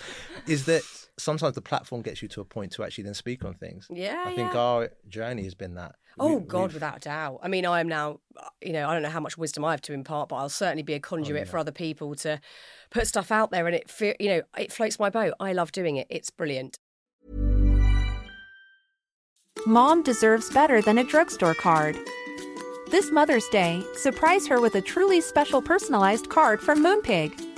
[0.46, 0.82] Is that
[1.18, 3.86] sometimes the platform gets you to a point to actually then speak on things.
[3.90, 4.22] Yeah.
[4.26, 4.60] I think yeah.
[4.60, 5.96] our journey has been that.
[6.20, 7.40] Oh we, God, without a doubt.
[7.42, 8.20] I mean, I am now.
[8.60, 10.82] You know, I don't know how much wisdom I have to impart, but I'll certainly
[10.82, 11.50] be a conduit oh, yeah.
[11.50, 12.40] for other people to
[12.90, 15.34] put stuff out there, and it, you know, it floats my boat.
[15.38, 16.06] I love doing it.
[16.10, 16.78] It's brilliant.
[19.66, 21.96] Mom deserves better than a drugstore card.
[22.90, 27.57] This Mother's Day, surprise her with a truly special personalized card from Moonpig.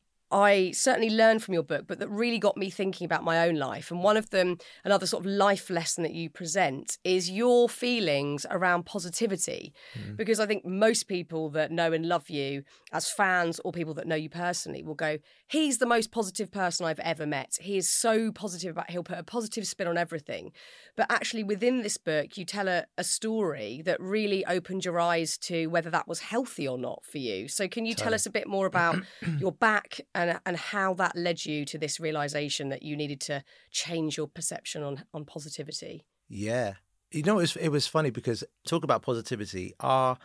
[0.31, 3.55] I certainly learned from your book, but that really got me thinking about my own
[3.55, 3.91] life.
[3.91, 8.45] And one of them, another sort of life lesson that you present, is your feelings
[8.49, 9.73] around positivity.
[9.97, 10.17] Mm.
[10.17, 12.63] Because I think most people that know and love you
[12.93, 15.17] as fans or people that know you personally will go,
[15.47, 17.57] He's the most positive person I've ever met.
[17.59, 20.53] He is so positive about, he'll put a positive spin on everything.
[20.95, 25.37] But actually, within this book, you tell a, a story that really opened your eyes
[25.39, 27.47] to whether that was healthy or not for you.
[27.47, 29.03] So, can you tell us a bit more about
[29.39, 29.99] your back?
[30.21, 34.27] And and how that led you to this realization that you needed to change your
[34.27, 36.05] perception on on positivity.
[36.29, 36.75] Yeah,
[37.11, 39.73] you know, it was it was funny because talk about positivity.
[39.79, 40.17] Our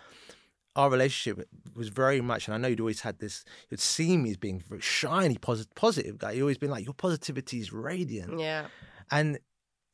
[0.77, 3.45] our relationship was very much, and I know you'd always had this.
[3.71, 6.33] You'd see me as being very shiny, positive, positive guy.
[6.33, 8.39] You always been like, your positivity is radiant.
[8.39, 8.67] Yeah,
[9.11, 9.39] and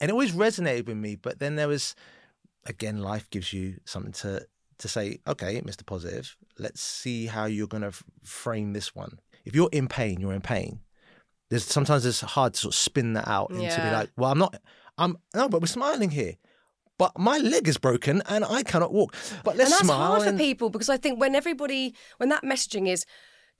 [0.00, 1.16] and it always resonated with me.
[1.16, 1.94] But then there was,
[2.66, 4.46] again, life gives you something to
[4.78, 5.20] to say.
[5.26, 7.92] Okay, Mister Positive, let's see how you're going to
[8.24, 10.80] frame this one if you're in pain, you're in pain.
[11.50, 13.90] There's sometimes it's hard to sort of spin that out into yeah.
[13.90, 14.56] be like, well, I'm not,
[14.96, 16.36] I'm no, but we're smiling here.
[16.98, 19.14] But my leg is broken and I cannot walk.
[19.44, 19.70] But let's smile.
[19.70, 19.98] and that's smile.
[19.98, 20.38] hard and...
[20.38, 23.04] for people because I think when everybody, when that messaging is,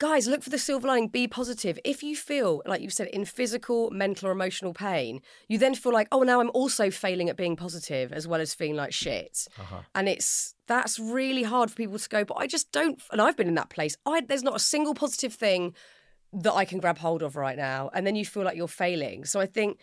[0.03, 1.79] guys, look for the silver lining, be positive.
[1.85, 5.93] If you feel, like you said, in physical, mental, or emotional pain, you then feel
[5.93, 9.47] like, oh, now I'm also failing at being positive as well as feeling like shit.
[9.61, 9.83] Uh-huh.
[9.95, 13.01] And it's that's really hard for people to go, but I just don't.
[13.13, 13.97] And I've been in that place.
[14.05, 15.73] I, there's not a single positive thing
[16.33, 17.89] that I can grab hold of right now.
[17.95, 19.25] And then you feel like you're failing.
[19.25, 19.79] So I think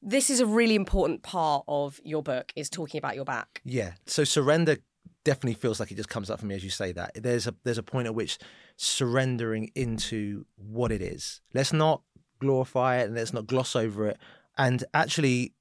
[0.00, 3.60] this is a really important part of your book is talking about your back.
[3.64, 3.94] Yeah.
[4.06, 4.76] So surrender
[5.24, 7.12] definitely feels like it just comes up for me as you say that.
[7.14, 8.38] There's a there's a point at which
[8.76, 11.40] surrendering into what it is.
[11.52, 12.02] Let's not
[12.38, 14.18] glorify it and let's not gloss over it.
[14.56, 15.52] And actually,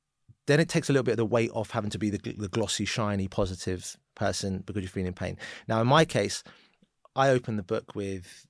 [0.45, 2.49] then it takes a little bit of the weight off having to be the, the
[2.49, 5.37] glossy, shiny, positive person because you're feeling pain.
[5.67, 6.43] Now, in my case,
[7.15, 8.45] I opened the book with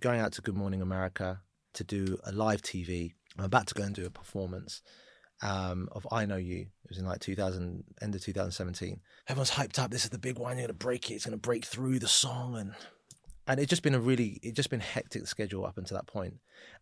[0.00, 1.40] going out to Good Morning America
[1.74, 3.12] to do a live TV.
[3.38, 4.82] I'm about to go and do a performance
[5.44, 6.60] um, of I Know You.
[6.62, 9.00] It was in like 2000, end of 2017.
[9.28, 9.90] Everyone's hyped up.
[9.90, 10.52] This is the big one.
[10.56, 11.14] You're going to break it.
[11.14, 12.56] It's going to break through the song.
[12.56, 12.74] And
[13.46, 16.34] and it's just been a really it's just been hectic schedule up until that point.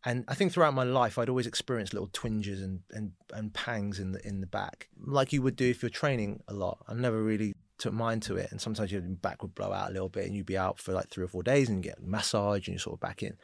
[0.05, 3.99] and i think throughout my life i'd always experienced little twinges and and, and pangs
[3.99, 6.95] in the in the back like you would do if you're training a lot i
[6.95, 10.09] never really took mind to it and sometimes your back would blow out a little
[10.09, 12.75] bit and you'd be out for like three or four days and get massage and
[12.75, 13.37] you're sort of back in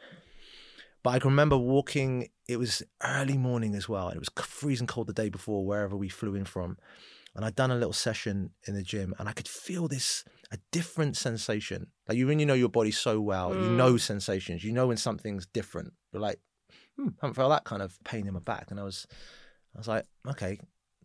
[1.03, 4.87] but i can remember walking it was early morning as well and it was freezing
[4.87, 6.77] cold the day before wherever we flew in from
[7.35, 10.57] and I'd done a little session in the gym and I could feel this a
[10.71, 11.87] different sensation.
[12.07, 13.61] Like you when you know your body so well, mm.
[13.61, 14.63] you know sensations.
[14.63, 15.93] You know when something's different.
[16.11, 16.39] You're like,
[16.97, 18.71] hmm, I haven't felt that kind of pain in my back.
[18.71, 19.07] And I was
[19.75, 20.59] I was like, okay,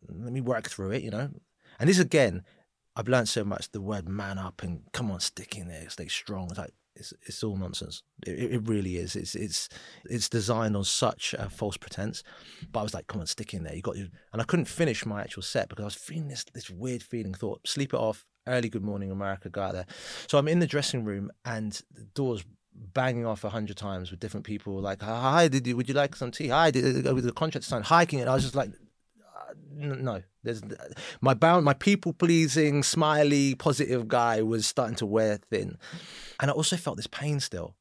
[0.08, 1.30] let me work through it, you know.
[1.78, 2.42] And this again,
[2.96, 6.08] I've learned so much the word man up and come on, stick in there, stay
[6.08, 6.48] strong.
[6.48, 8.02] It's like it's it's all nonsense.
[8.26, 9.16] It, it really is.
[9.16, 9.68] It's it's
[10.04, 12.22] it's designed on such a false pretense.
[12.70, 13.74] But I was like, come on, stick in there.
[13.74, 14.08] You got you.
[14.32, 17.34] And I couldn't finish my actual set because I was feeling this this weird feeling.
[17.34, 18.26] Thought sleep it off.
[18.46, 19.50] Early Good Morning America.
[19.60, 19.86] Out there.
[20.28, 24.20] So I'm in the dressing room and the doors banging off a hundred times with
[24.20, 24.80] different people.
[24.80, 26.48] Like, hi, did you, would you like some tea?
[26.48, 27.84] Hi, did, uh, uh, with the contract signed.
[27.84, 28.28] Hiking it.
[28.28, 28.70] I was just like,
[29.74, 30.22] no.
[30.42, 30.62] There's
[31.20, 35.78] my bound my people pleasing smiley positive guy was starting to wear thin.
[36.40, 37.74] And i also felt this pain still.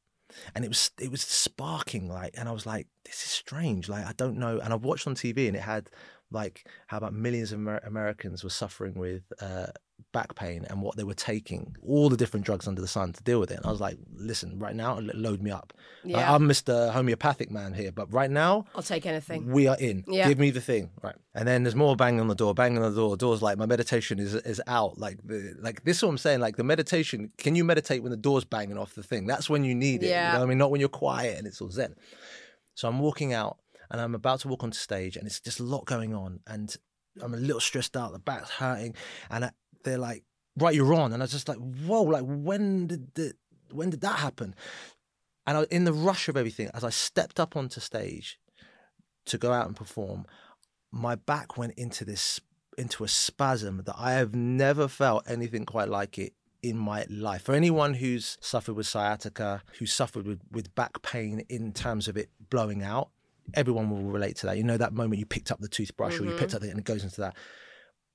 [0.54, 3.88] And it was it was sparking like and i was like this is strange.
[3.88, 4.58] Like i don't know.
[4.58, 5.90] And i watched on tv and it had
[6.30, 9.66] like how about millions of Amer- americans were suffering with uh,
[10.14, 13.22] back pain and what they were taking, all the different drugs under the sun to
[13.24, 13.58] deal with it.
[13.58, 15.74] And I was like, listen, right now, load me up.
[16.04, 16.16] Yeah.
[16.16, 16.90] Like, I'm Mr.
[16.92, 19.50] Homeopathic man here, but right now, I'll take anything.
[19.50, 20.04] We are in.
[20.06, 20.28] Yeah.
[20.28, 20.90] Give me the thing.
[21.02, 21.16] Right.
[21.34, 23.16] And then there's more banging on the door, banging on the door.
[23.16, 24.96] Door's like, my meditation is is out.
[24.98, 26.40] Like, the, like this is what I'm saying.
[26.40, 29.26] Like, the meditation, can you meditate when the door's banging off the thing?
[29.26, 30.08] That's when you need it.
[30.08, 30.32] Yeah.
[30.32, 30.58] You know I mean?
[30.58, 31.96] Not when you're quiet and it's all zen.
[32.74, 33.58] So I'm walking out
[33.90, 36.40] and I'm about to walk onto stage and it's just a lot going on.
[36.46, 36.74] And
[37.22, 38.96] I'm a little stressed out, the back's hurting,
[39.30, 39.50] and I,
[39.84, 40.24] they're like,
[40.58, 41.12] right, you're on.
[41.12, 43.34] And I was just like, whoa, like when did the,
[43.70, 44.54] when did that happen?
[45.46, 48.38] And I, in the rush of everything, as I stepped up onto stage
[49.26, 50.26] to go out and perform,
[50.90, 52.40] my back went into this
[52.76, 57.42] into a spasm that I have never felt anything quite like it in my life.
[57.42, 62.16] For anyone who's suffered with sciatica, who suffered with, with back pain in terms of
[62.16, 63.10] it blowing out,
[63.52, 64.56] everyone will relate to that.
[64.56, 66.24] You know, that moment you picked up the toothbrush mm-hmm.
[66.24, 66.56] or you picked mm-hmm.
[66.56, 67.36] up the, and it goes into that.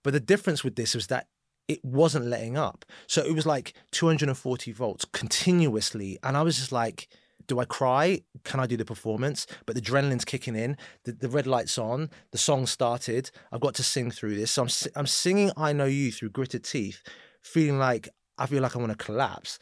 [0.03, 1.27] But the difference with this was that
[1.69, 2.83] it wasn't letting up.
[3.07, 6.17] So it was like 240 volts continuously.
[6.23, 7.07] And I was just like,
[7.47, 8.21] do I cry?
[8.43, 9.45] Can I do the performance?
[9.65, 10.77] But the adrenaline's kicking in.
[11.05, 12.09] The, the red light's on.
[12.31, 13.29] The song started.
[13.51, 14.51] I've got to sing through this.
[14.51, 17.03] So I'm, I'm singing I Know You through gritted teeth,
[17.41, 19.59] feeling like I feel like I want to collapse.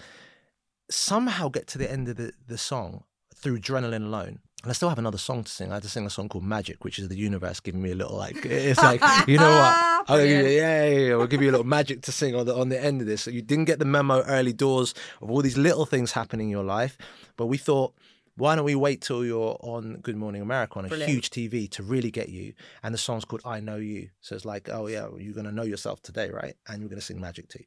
[0.90, 3.04] Somehow get to the end of the, the song
[3.36, 4.40] through adrenaline alone.
[4.68, 5.72] And I still have another song to sing.
[5.72, 7.96] I had to sing a song called Magic, which is the universe giving me a
[7.96, 10.06] little like it's like you know what?
[10.10, 12.68] Oh yeah, yeah, yeah, We'll give you a little magic to sing on the on
[12.68, 13.22] the end of this.
[13.22, 16.52] So you didn't get the memo early doors of all these little things happening in
[16.52, 16.98] your life,
[17.38, 17.94] but we thought
[18.36, 21.12] why don't we wait till you're on Good Morning America on a Brilliant.
[21.14, 22.54] huge TV to really get you?
[22.84, 24.10] And the song's called I Know You.
[24.20, 26.56] So it's like, oh yeah, you're gonna know yourself today, right?
[26.68, 27.66] And you're gonna sing Magic to you.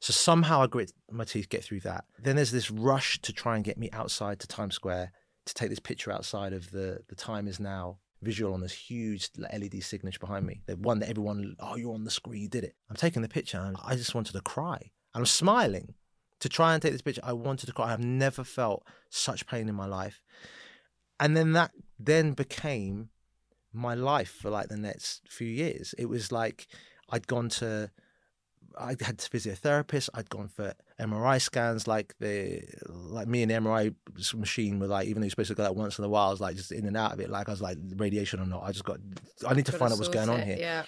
[0.00, 2.04] So somehow I grit my teeth, get through that.
[2.18, 5.12] Then there's this rush to try and get me outside to Times Square
[5.44, 9.30] to take this picture outside of the the time is now visual on this huge
[9.36, 10.62] LED signature behind me.
[10.66, 12.74] The one that everyone, oh, you're on the screen, you did it.
[12.88, 14.92] I'm taking the picture and I just wanted to cry.
[15.14, 15.94] I'm smiling
[16.40, 17.20] to try and take this picture.
[17.24, 17.92] I wanted to cry.
[17.92, 20.22] I've never felt such pain in my life.
[21.20, 23.10] And then that then became
[23.72, 25.94] my life for like the next few years.
[25.98, 26.68] It was like
[27.10, 27.90] I'd gone to
[28.78, 30.08] I had physiotherapists.
[30.14, 31.86] I'd gone for MRI scans.
[31.86, 33.94] Like the like me and the MRI
[34.34, 36.30] machine were like, even though you're supposed to go like once in a while, I
[36.30, 37.30] was like just in and out of it.
[37.30, 38.62] Like I was like radiation or not.
[38.64, 38.98] I just got.
[39.46, 40.56] I need to find out what's going it, on here.
[40.58, 40.84] Yeah.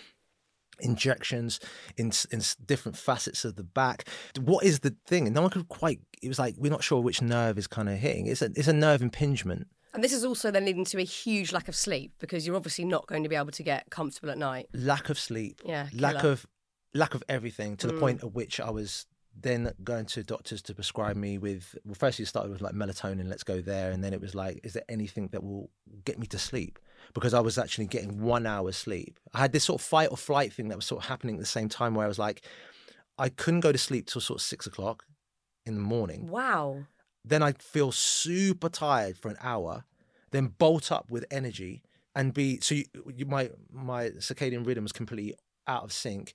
[0.80, 1.60] Injections
[1.96, 4.08] in in different facets of the back.
[4.40, 5.26] What is the thing?
[5.26, 6.00] And no one could quite.
[6.22, 8.26] It was like we're not sure which nerve is kind of hitting.
[8.26, 9.68] It's a it's a nerve impingement.
[9.94, 12.84] And this is also then leading to a huge lack of sleep because you're obviously
[12.84, 14.66] not going to be able to get comfortable at night.
[14.74, 15.62] Lack of sleep.
[15.64, 15.86] Yeah.
[15.94, 16.46] Lack of
[16.94, 17.92] lack of everything to mm.
[17.92, 19.06] the point at which I was
[19.40, 23.28] then going to doctors to prescribe me with well first you started with like melatonin
[23.28, 23.90] let's go there.
[23.90, 25.70] And then it was like is there anything that will
[26.04, 26.78] get me to sleep?
[27.12, 29.18] Because i was actually getting one hour sleep.
[29.32, 31.40] I had this sort of fight or flight thing that was sort of happening at
[31.40, 32.42] the same time where i was like
[33.18, 35.04] i couldn't go to sleep till sort of six o'clock
[35.66, 36.28] in the morning.
[36.28, 36.84] Wow.
[37.24, 39.84] Then i'd feel super tired for an hour
[40.34, 41.82] then bolt up with energy
[42.14, 45.34] and be so you, you, my my circadian rhythm was completely
[45.66, 46.34] out of sync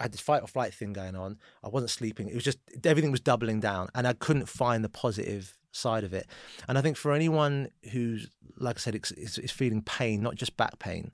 [0.00, 1.38] I had this fight or flight thing going on.
[1.62, 2.28] I wasn't sleeping.
[2.28, 6.12] It was just everything was doubling down, and I couldn't find the positive side of
[6.12, 6.26] it.
[6.66, 10.56] And I think for anyone who's, like I said, is, is feeling pain, not just
[10.56, 11.12] back pain,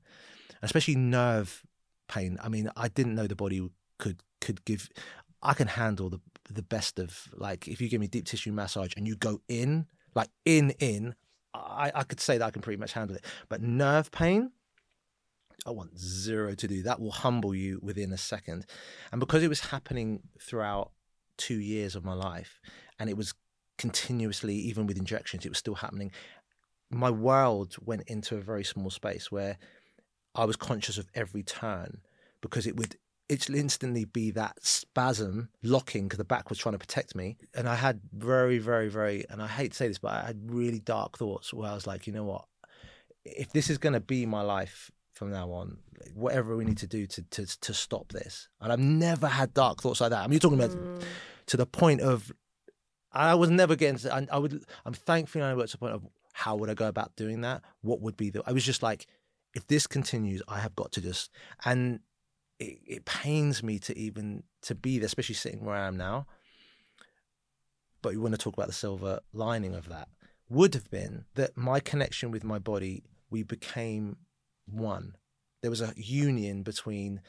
[0.62, 1.62] especially nerve
[2.08, 2.38] pain.
[2.42, 3.68] I mean, I didn't know the body
[3.98, 4.88] could could give.
[5.42, 8.92] I can handle the the best of like if you give me deep tissue massage
[8.96, 11.14] and you go in like in in,
[11.54, 13.24] I, I could say that I can pretty much handle it.
[13.48, 14.50] But nerve pain,
[15.64, 16.82] I want zero to do.
[16.82, 18.66] That will humble you within a second.
[19.10, 20.90] And because it was happening throughout
[21.36, 22.60] two years of my life,
[22.98, 23.34] and it was
[23.78, 26.12] continuously, even with injections, it was still happening.
[26.90, 29.58] My world went into a very small space where
[30.34, 32.00] I was conscious of every turn
[32.40, 32.96] because it would
[33.28, 37.36] it instantly be that spasm locking because the back was trying to protect me.
[37.54, 40.48] And I had very, very, very, and I hate to say this, but I had
[40.48, 42.44] really dark thoughts where I was like, you know what?
[43.24, 45.78] If this is going to be my life from now on.
[46.14, 48.48] Whatever we need to do to to to stop this.
[48.60, 50.22] And I've never had dark thoughts like that.
[50.22, 51.02] I mean, you're talking about mm.
[51.46, 52.30] to the point of
[53.12, 53.98] I was never getting.
[53.98, 54.64] To, I, I would.
[54.84, 57.62] I'm thankful I got to the point of how would I go about doing that?
[57.80, 58.42] What would be the?
[58.46, 59.06] I was just like,
[59.54, 61.30] if this continues, I have got to just
[61.64, 62.00] and.
[62.58, 66.26] It, it pains me to even to be there, especially sitting where I am now.
[68.00, 70.08] But we want to talk about the silver lining of that.
[70.48, 74.16] Would have been that my connection with my body, we became
[74.66, 75.16] one.
[75.62, 77.20] There was a union between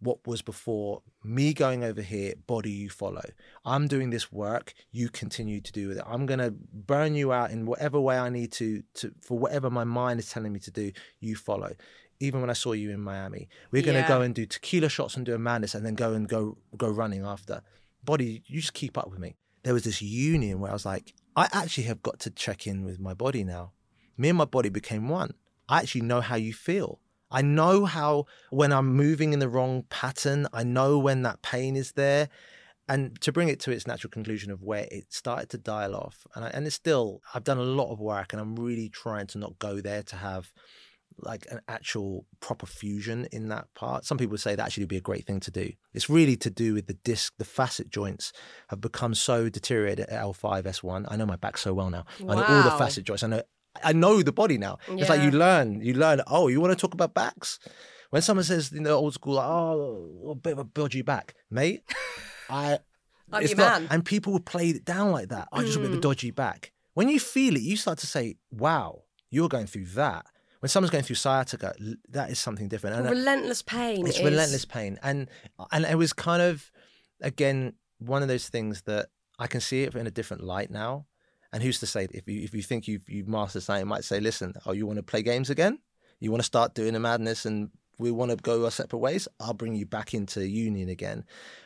[0.00, 3.24] what was before me going over here, body you follow.
[3.64, 5.98] I'm doing this work, you continue to do it.
[6.06, 9.84] I'm gonna burn you out in whatever way I need to to for whatever my
[9.84, 11.72] mind is telling me to do, you follow.
[12.18, 13.48] Even when I saw you in Miami.
[13.70, 14.08] We're gonna yeah.
[14.08, 16.88] go and do tequila shots and do a madness and then go and go go
[16.88, 17.62] running after.
[18.04, 19.34] Body, you just keep up with me.
[19.64, 22.84] There was this union where I was like, I actually have got to check in
[22.84, 23.72] with my body now.
[24.16, 25.34] Me and my body became one.
[25.68, 27.00] I actually know how you feel.
[27.30, 31.76] I know how when I'm moving in the wrong pattern, I know when that pain
[31.76, 32.28] is there.
[32.88, 36.24] And to bring it to its natural conclusion of where it started to dial off,
[36.36, 39.26] and, I, and it's still, I've done a lot of work and I'm really trying
[39.28, 40.52] to not go there to have
[41.18, 44.04] like an actual proper fusion in that part.
[44.04, 45.72] Some people say that actually would be a great thing to do.
[45.94, 48.32] It's really to do with the disc, the facet joints
[48.68, 51.06] have become so deteriorated at L5, S1.
[51.08, 52.04] I know my back so well now.
[52.20, 52.32] Wow.
[52.32, 53.22] I know all the facet joints.
[53.22, 53.42] I know
[53.84, 54.78] I know the body now.
[54.88, 54.96] Yeah.
[55.00, 56.22] It's like you learn, you learn.
[56.26, 57.58] Oh, you want to talk about backs?
[58.10, 61.82] When someone says in the old school, oh, a bit of a budgy back, mate.
[62.50, 62.78] I
[63.32, 63.88] I'm it's not, man.
[63.90, 65.48] and people would play it down like that.
[65.52, 66.72] I just a bit of a dodgy back.
[66.94, 70.26] When you feel it, you start to say, "Wow, you're going through that."
[70.60, 71.74] When someone's going through sciatica,
[72.10, 72.96] that is something different.
[72.96, 74.06] And uh, relentless pain.
[74.06, 75.28] it's is- relentless pain and
[75.72, 76.70] and it was kind of
[77.20, 79.06] again one of those things that
[79.38, 81.06] i can see it in a different light now
[81.56, 84.04] and who's to say if you if you think you've you've mastered something you might
[84.04, 85.78] say listen oh you want to play games again?
[86.20, 89.26] You want to start doing the madness and we want to go our separate ways?
[89.40, 91.24] I'll bring you back into union again.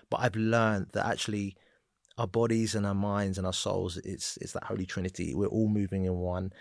[0.08, 1.56] But i've learned that actually
[2.18, 5.34] our bodies and our minds and our souls it's it's that holy trinity.
[5.34, 6.52] We're all moving in one.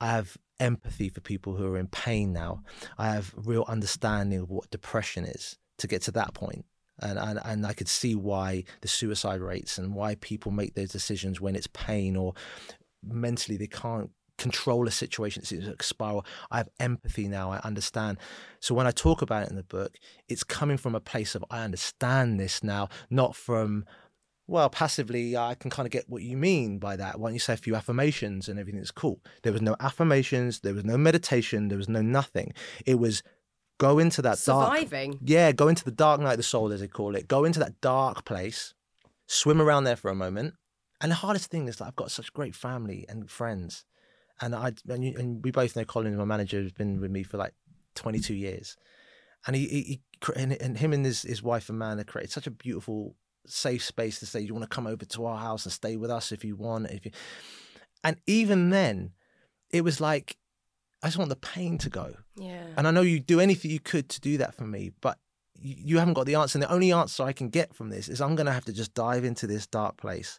[0.00, 2.64] I have empathy for people who are in pain now.
[2.98, 6.64] I have real understanding of what depression is to get to that point
[7.00, 10.90] and, and and I could see why the suicide rates and why people make those
[10.90, 12.34] decisions when it's pain or
[13.02, 16.24] mentally they can't control a situation it's a spiral.
[16.50, 18.18] I have empathy now i understand.
[18.60, 19.96] So when i talk about it in the book
[20.28, 23.84] it's coming from a place of i understand this now not from
[24.48, 27.18] well passively i can kind of get what you mean by that.
[27.20, 29.20] Why don't you say a few affirmations and everything's cool?
[29.42, 32.52] There was no affirmations there was no meditation there was no nothing.
[32.84, 33.22] It was
[33.82, 34.70] go into that dark
[35.24, 37.26] yeah, go into the dark night of the soul, as they call it.
[37.26, 38.74] Go into that dark place,
[39.26, 40.54] swim around there for a moment.
[41.00, 43.84] And the hardest thing is that I've got such great family and friends,
[44.40, 47.24] and I and, you, and we both know Colin, my manager, has been with me
[47.24, 47.54] for like
[47.96, 48.76] 22 years,
[49.48, 50.00] and he, he, he
[50.36, 53.16] and, and him and his his wife Amanda created such a beautiful
[53.48, 56.12] safe space to say you want to come over to our house and stay with
[56.12, 57.10] us if you want if you
[58.04, 59.10] and even then
[59.70, 60.36] it was like
[61.02, 62.64] I just want the pain to go Yeah.
[62.76, 65.18] and I know you'd do anything you could to do that for me, but
[65.58, 66.56] you, you haven't got the answer.
[66.58, 68.72] And the only answer I can get from this is I'm going to have to
[68.72, 70.38] just dive into this dark place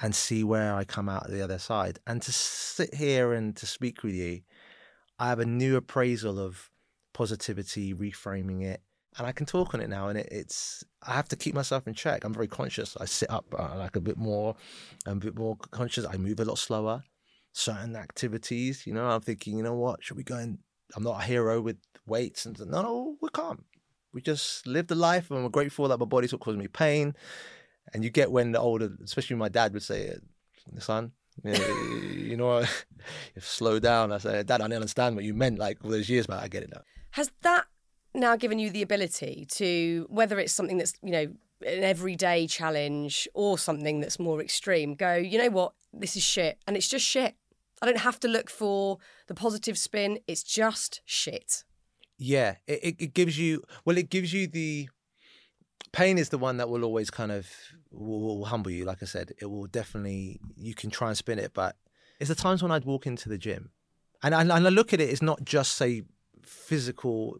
[0.00, 1.98] and see where I come out the other side.
[2.06, 4.42] And to sit here and to speak with you,
[5.18, 6.70] I have a new appraisal of
[7.12, 8.80] positivity, reframing it.
[9.18, 11.88] And I can talk on it now, and it, it's I have to keep myself
[11.88, 12.22] in check.
[12.22, 12.96] I'm very conscious.
[13.00, 14.54] I sit up uh, like a bit more,
[15.06, 16.06] I'm a bit more conscious.
[16.06, 17.02] I move a lot slower.
[17.52, 20.58] Certain activities, you know, I'm thinking, you know what, should we go and
[20.94, 21.76] I'm not a hero with
[22.06, 23.64] weights and no, no, we can't.
[24.12, 27.14] We just live the life and we're grateful that my body's not causing me pain.
[27.92, 30.16] And you get when the older, especially my dad would say,
[30.78, 31.12] son,
[31.44, 32.66] you know, know
[33.38, 34.12] slow down.
[34.12, 36.42] I say, Dad, I didn't understand what you meant like all those years back.
[36.42, 36.82] I get it now.
[37.12, 37.66] Has that
[38.14, 41.26] now given you the ability to, whether it's something that's, you know,
[41.66, 46.58] an everyday challenge or something that's more extreme, go, you know what, this is shit
[46.66, 47.34] and it's just shit.
[47.80, 48.98] I don't have to look for
[49.28, 50.18] the positive spin.
[50.26, 51.64] It's just shit.
[52.18, 54.88] Yeah, it, it, gives you, well, it gives you the,
[55.92, 57.48] pain is the one that will always kind of,
[57.90, 58.84] will, will humble you.
[58.84, 61.76] Like I said, it will definitely, you can try and spin it, but
[62.20, 63.70] it's the times when I'd walk into the gym.
[64.22, 66.02] And, and, and I look at it, it's not just, say,
[66.42, 67.38] physical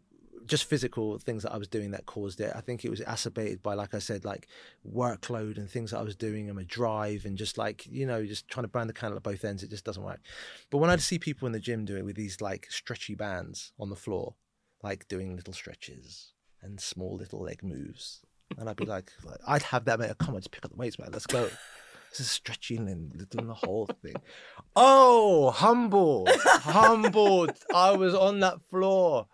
[0.49, 2.53] just physical things that I was doing that caused it.
[2.55, 4.49] I think it was acerbated by, like I said, like
[4.87, 8.25] workload and things that I was doing and my drive and just like, you know,
[8.25, 9.63] just trying to burn the candle at both ends.
[9.63, 10.21] It just doesn't work.
[10.71, 13.73] But when I'd see people in the gym doing it with these like stretchy bands
[13.79, 14.35] on the floor,
[14.83, 16.33] like doing little stretches
[16.63, 18.21] and small little leg moves,
[18.57, 19.13] and I'd be like,
[19.47, 20.17] I'd have that, mate.
[20.19, 21.11] Come on, just pick up the weights, man.
[21.13, 21.49] Let's go.
[22.11, 24.15] This is stretching and doing the whole thing.
[24.75, 27.53] Oh, humbled, humbled.
[27.75, 29.27] I was on that floor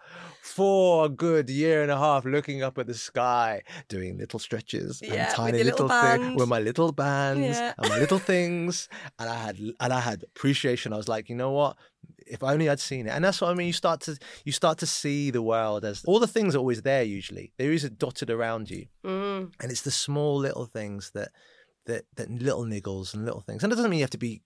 [0.42, 5.00] for a good year and a half, looking up at the sky, doing little stretches
[5.02, 7.72] Yeah, and tiny little little things with my little bands Yeah.
[7.78, 8.88] and my little things.
[9.18, 10.92] And I had and I had appreciation.
[10.92, 11.76] I was like, you know what?
[12.26, 13.10] If only I'd seen it.
[13.10, 13.66] And that's what I mean.
[13.68, 16.82] You start to you start to see the world as all the things are always
[16.82, 17.02] there.
[17.02, 19.52] Usually, there is a dotted around you Mm.
[19.60, 21.28] and it's the small little things that
[21.86, 23.62] that that little niggles and little things.
[23.62, 24.42] And it doesn't mean you have to be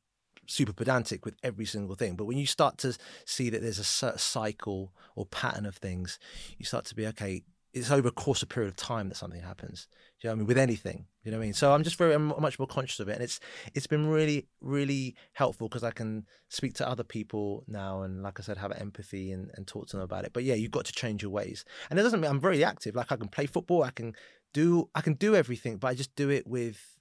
[0.46, 4.18] super pedantic with every single thing but when you start to see that there's a
[4.18, 6.18] cycle or pattern of things
[6.56, 9.42] you start to be okay it's over a course of period of time that something
[9.42, 9.88] happens.
[10.20, 10.46] Do you know what I mean?
[10.46, 11.06] With anything.
[11.22, 11.54] You know what I mean?
[11.54, 13.40] So I'm just very I'm much more conscious of it and it's
[13.74, 18.40] it's been really really helpful because I can speak to other people now and like
[18.40, 20.32] I said have empathy and, and talk to them about it.
[20.32, 21.64] But yeah you've got to change your ways.
[21.90, 22.96] And it doesn't mean I'm very active.
[22.96, 24.14] Like I can play football I can
[24.54, 26.97] do I can do everything, but I just do it with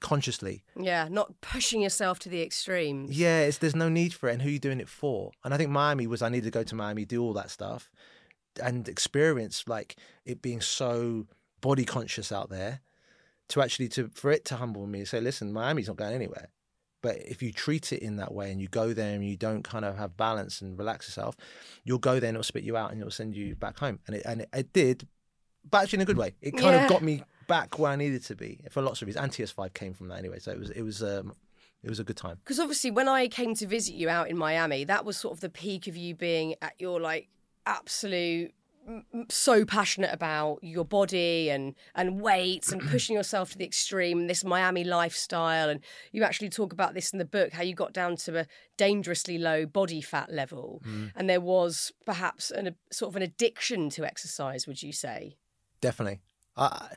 [0.00, 0.62] consciously.
[0.78, 3.16] Yeah, not pushing yourself to the extremes.
[3.18, 5.32] Yeah, it's there's no need for it, and who are you doing it for?
[5.44, 7.90] And I think Miami was I needed to go to Miami, do all that stuff,
[8.62, 11.26] and experience like it being so
[11.60, 12.80] body conscious out there,
[13.48, 16.48] to actually to for it to humble me and say, listen, Miami's not going anywhere.
[17.02, 19.62] But if you treat it in that way and you go there and you don't
[19.62, 21.34] kind of have balance and relax yourself,
[21.82, 24.00] you'll go there and it'll spit you out and it'll send you back home.
[24.06, 25.08] And it and it, it did,
[25.70, 26.34] but actually in a good way.
[26.42, 26.82] It kind Yeah.
[26.84, 29.24] of got me back where I needed to be for lots of reasons.
[29.24, 31.34] And TS5 came from that anyway, so it was it was um,
[31.82, 32.38] it was a good time.
[32.44, 35.40] Because obviously, when I came to visit you out in Miami, that was sort of
[35.40, 37.28] the peak of you being at your like
[37.66, 38.54] absolute
[39.28, 44.42] so passionate about your body and and weights and pushing yourself to the extreme this
[44.42, 45.80] miami lifestyle and
[46.12, 48.46] you actually talk about this in the book how you got down to a
[48.78, 51.12] dangerously low body fat level mm.
[51.14, 55.36] and there was perhaps an, a sort of an addiction to exercise would you say
[55.80, 56.18] definitely
[56.56, 56.88] I,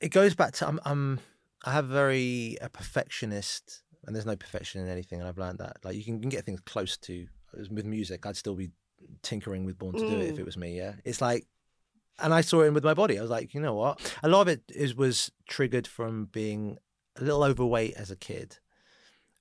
[0.00, 1.20] it goes back to I'm, I'm
[1.64, 5.76] i have very a perfectionist and there's no perfection in anything and i've learned that
[5.84, 7.26] like you can, you can get things close to
[7.70, 8.70] with music i'd still be
[9.22, 10.10] tinkering with Born to mm.
[10.10, 10.40] Do It if mm.
[10.40, 10.76] it was me.
[10.76, 11.46] Yeah, it's like,
[12.18, 13.18] and I saw it in with my body.
[13.18, 14.14] I was like, you know what?
[14.22, 16.78] A lot of it is was triggered from being
[17.16, 18.58] a little overweight as a kid,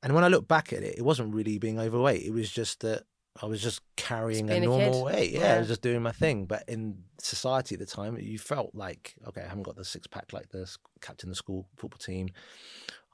[0.04, 2.24] and when I look back at it, it wasn't really being overweight.
[2.24, 3.04] It was just that
[3.40, 5.32] I was just carrying a normal a weight.
[5.32, 6.46] Yeah, yeah, I was just doing my thing.
[6.46, 10.08] But in society at the time, you felt like, okay, I haven't got the six
[10.08, 10.70] pack like the
[11.00, 12.30] captain of the school football team.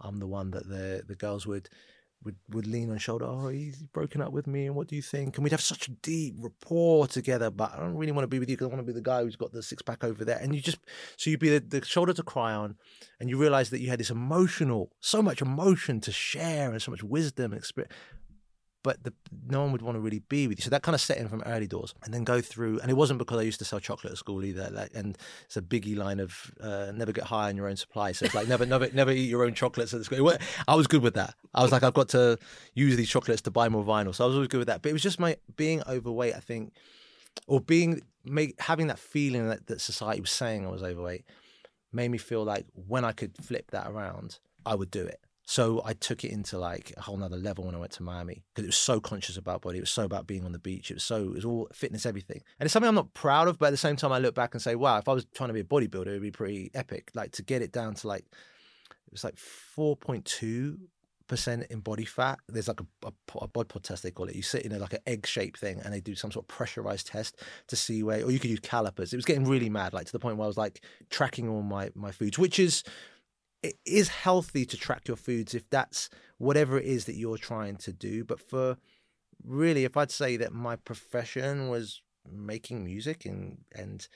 [0.01, 1.69] I'm the one that the the girls would
[2.23, 3.25] would would lean on shoulder.
[3.25, 5.37] Oh, he's broken up with me, and what do you think?
[5.37, 7.51] And we'd have such a deep rapport together.
[7.51, 9.01] But I don't really want to be with you because I want to be the
[9.01, 10.39] guy who's got the six pack over there.
[10.39, 10.79] And you just
[11.15, 12.75] so you'd be the, the shoulder to cry on,
[13.19, 16.89] and you realize that you had this emotional, so much emotion to share, and so
[16.89, 17.93] much wisdom and experience
[18.83, 19.13] but the,
[19.47, 20.63] no one would want to really be with you.
[20.63, 22.79] So that kind of set in from early doors, and then go through.
[22.79, 24.69] And it wasn't because I used to sell chocolate at school either.
[24.71, 28.11] Like, and it's a Biggie line of uh, never get high on your own supply.
[28.13, 30.31] So it's like never, never, never eat your own chocolates at school.
[30.67, 31.33] I was good with that.
[31.53, 32.37] I was like, I've got to
[32.75, 34.13] use these chocolates to buy more vinyl.
[34.15, 34.81] So I was always good with that.
[34.81, 36.35] But it was just my being overweight.
[36.35, 36.73] I think,
[37.47, 41.25] or being make, having that feeling that, that society was saying I was overweight,
[41.91, 45.19] made me feel like when I could flip that around, I would do it.
[45.49, 48.43] So I took it into like a whole nother level when I went to Miami
[48.53, 49.77] because it was so conscious about body.
[49.77, 50.91] It was so about being on the beach.
[50.91, 52.41] It was so, it was all fitness, everything.
[52.59, 54.53] And it's something I'm not proud of, but at the same time, I look back
[54.53, 56.69] and say, wow, if I was trying to be a bodybuilder, it would be pretty
[56.73, 57.11] epic.
[57.13, 60.79] Like to get it down to like, it was like 4.2
[61.27, 62.39] percent in body fat.
[62.47, 64.35] There's like a, a, a bod pod test they call it.
[64.35, 66.47] You sit in a, like an egg shaped thing, and they do some sort of
[66.47, 69.13] pressurized test to see where, or you could use calipers.
[69.13, 71.61] It was getting really mad, like to the point where I was like tracking all
[71.61, 72.83] my my foods, which is
[73.63, 77.75] it is healthy to track your foods if that's whatever it is that you're trying
[77.77, 78.23] to do.
[78.23, 78.77] But for
[79.43, 84.07] really, if I'd say that my profession was making music and and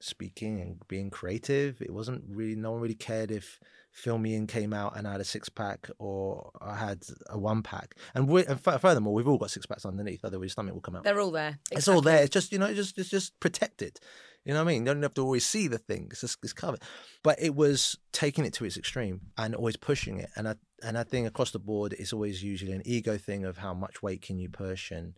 [0.00, 3.60] speaking and being creative, it wasn't really no one really cared if
[4.04, 7.94] In came out and I had a six pack or I had a one pack.
[8.14, 11.04] And, we, and furthermore, we've all got six packs underneath, otherwise stomach will come out.
[11.04, 11.58] They're all there.
[11.70, 11.76] Exactly.
[11.78, 12.22] It's all there.
[12.22, 13.98] It's just you know, it's just it's just protected.
[14.46, 14.86] You know what I mean?
[14.86, 16.06] You don't have to always see the thing.
[16.10, 16.80] It's just it's covered.
[17.24, 20.30] But it was taking it to its extreme and always pushing it.
[20.36, 23.58] And I and I think across the board, it's always usually an ego thing of
[23.58, 25.14] how much weight can you push and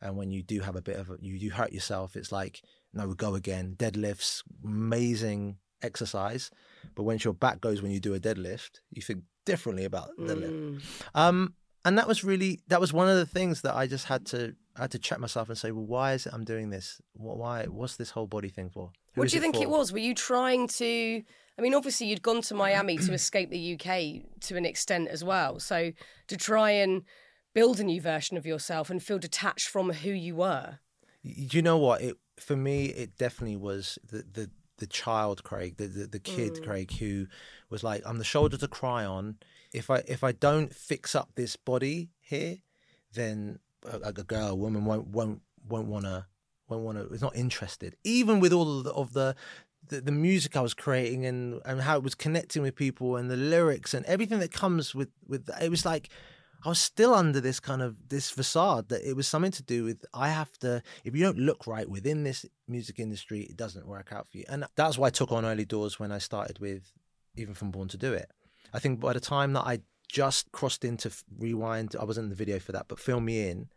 [0.00, 2.62] and when you do have a bit of a, you you hurt yourself, it's like
[2.94, 3.76] no, go again.
[3.78, 6.50] Deadlifts, amazing exercise,
[6.94, 10.52] but once your back goes when you do a deadlift, you think differently about deadlift.
[10.52, 10.82] Mm.
[11.14, 11.54] Um,
[11.84, 14.54] and that was really that was one of the things that I just had to
[14.80, 17.02] I had to check myself and say, well, why is it I'm doing this?
[17.12, 17.66] Why?
[17.66, 18.90] What's this whole body thing for?
[19.12, 19.92] Who what do you think it, it was?
[19.92, 21.22] Were you trying to?
[21.58, 25.22] I mean, obviously, you'd gone to Miami to escape the UK to an extent as
[25.22, 25.60] well.
[25.60, 25.92] So
[26.28, 27.02] to try and
[27.52, 30.78] build a new version of yourself and feel detached from who you were.
[31.22, 32.00] You know what?
[32.00, 36.54] It for me, it definitely was the the the child Craig, the the, the kid
[36.54, 36.64] mm.
[36.64, 37.26] Craig, who
[37.68, 39.36] was like, I'm the shoulder to cry on.
[39.74, 42.56] If I if I don't fix up this body here,
[43.12, 46.26] then a, a girl, a woman won't won't won't want to
[46.68, 47.96] won't want to is not interested.
[48.04, 49.36] Even with all of the, of the
[49.88, 53.30] the, the, music I was creating and, and how it was connecting with people and
[53.30, 56.10] the lyrics and everything that comes with with it was like
[56.64, 59.84] I was still under this kind of this facade that it was something to do
[59.84, 63.86] with I have to if you don't look right within this music industry it doesn't
[63.86, 66.58] work out for you and that's why I took on early doors when I started
[66.58, 66.92] with
[67.34, 68.30] even from born to do it
[68.72, 72.36] I think by the time that I just crossed into rewind I wasn't in the
[72.36, 73.68] video for that but Fill Me In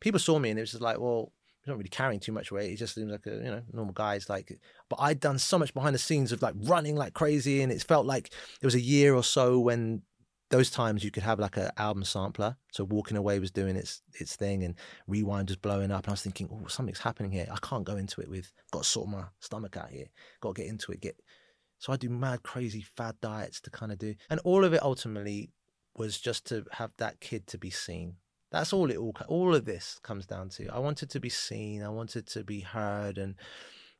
[0.00, 2.50] people saw me and it was just like well he's not really carrying too much
[2.52, 4.58] weight he just seems like a you know normal guy it's like
[4.88, 7.82] but I'd done so much behind the scenes of like running like crazy and it
[7.82, 10.02] felt like it was a year or so when
[10.50, 12.56] those times you could have like an album sampler.
[12.72, 14.74] So Walking Away was doing its its thing and
[15.06, 16.04] Rewind was blowing up.
[16.04, 17.46] And I was thinking, oh, something's happening here.
[17.50, 20.06] I can't go into it with got to sort my stomach out here.
[20.40, 21.00] Got to get into it.
[21.00, 21.20] Get
[21.78, 24.82] so I do mad, crazy, fad diets to kind of do, and all of it
[24.82, 25.50] ultimately
[25.98, 28.14] was just to have that kid to be seen.
[28.50, 29.14] That's all it all.
[29.28, 30.68] All of this comes down to.
[30.68, 31.82] I wanted to be seen.
[31.82, 33.34] I wanted to be heard, and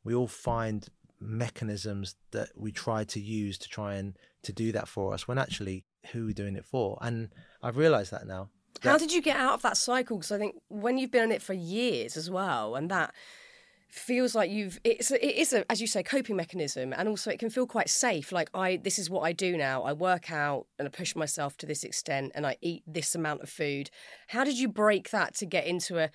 [0.03, 0.87] we all find
[1.19, 5.37] mechanisms that we try to use to try and to do that for us when
[5.37, 6.97] actually who are we're doing it for.
[7.01, 7.29] And
[7.61, 8.49] I've realised that now.
[8.81, 10.17] How did you get out of that cycle?
[10.17, 13.13] Because I think when you've been in it for years as well, and that
[13.89, 17.39] feels like you've it's it is a as you say coping mechanism and also it
[17.39, 20.67] can feel quite safe like i this is what i do now i work out
[20.77, 23.89] and i push myself to this extent and i eat this amount of food
[24.27, 26.11] how did you break that to get into a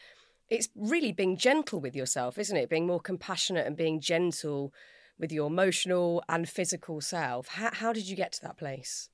[0.49, 2.69] it's really being gentle with yourself, isn't it?
[2.69, 4.73] Being more compassionate and being gentle
[5.19, 7.49] with your emotional and physical self.
[7.49, 9.11] How, how did you get to that place?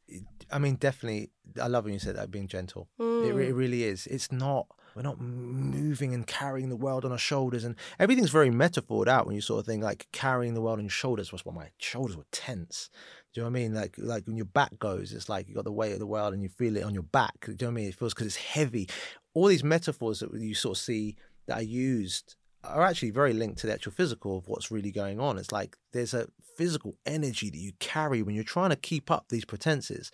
[0.51, 1.31] I mean, definitely.
[1.61, 2.89] I love when you said that being gentle.
[2.99, 3.29] Mm.
[3.29, 4.07] It, it really is.
[4.07, 4.67] It's not.
[4.95, 9.27] We're not moving and carrying the world on our shoulders, and everything's very metaphored out
[9.27, 11.33] when you sort of think like carrying the world on your shoulders.
[11.33, 12.91] Was what my shoulders were tense.
[13.33, 13.75] Do you know what I mean?
[13.75, 16.35] Like like when your back goes, it's like you got the weight of the world
[16.35, 17.47] and you feel it on your back.
[17.47, 17.89] Do you know what I mean?
[17.89, 18.89] It feels because it's heavy.
[19.35, 21.17] All these metaphors that you sort of see
[21.47, 25.19] that are used are actually very linked to the actual physical of what's really going
[25.19, 25.39] on.
[25.39, 26.27] It's like there's a
[26.57, 30.11] physical energy that you carry when you're trying to keep up these pretenses,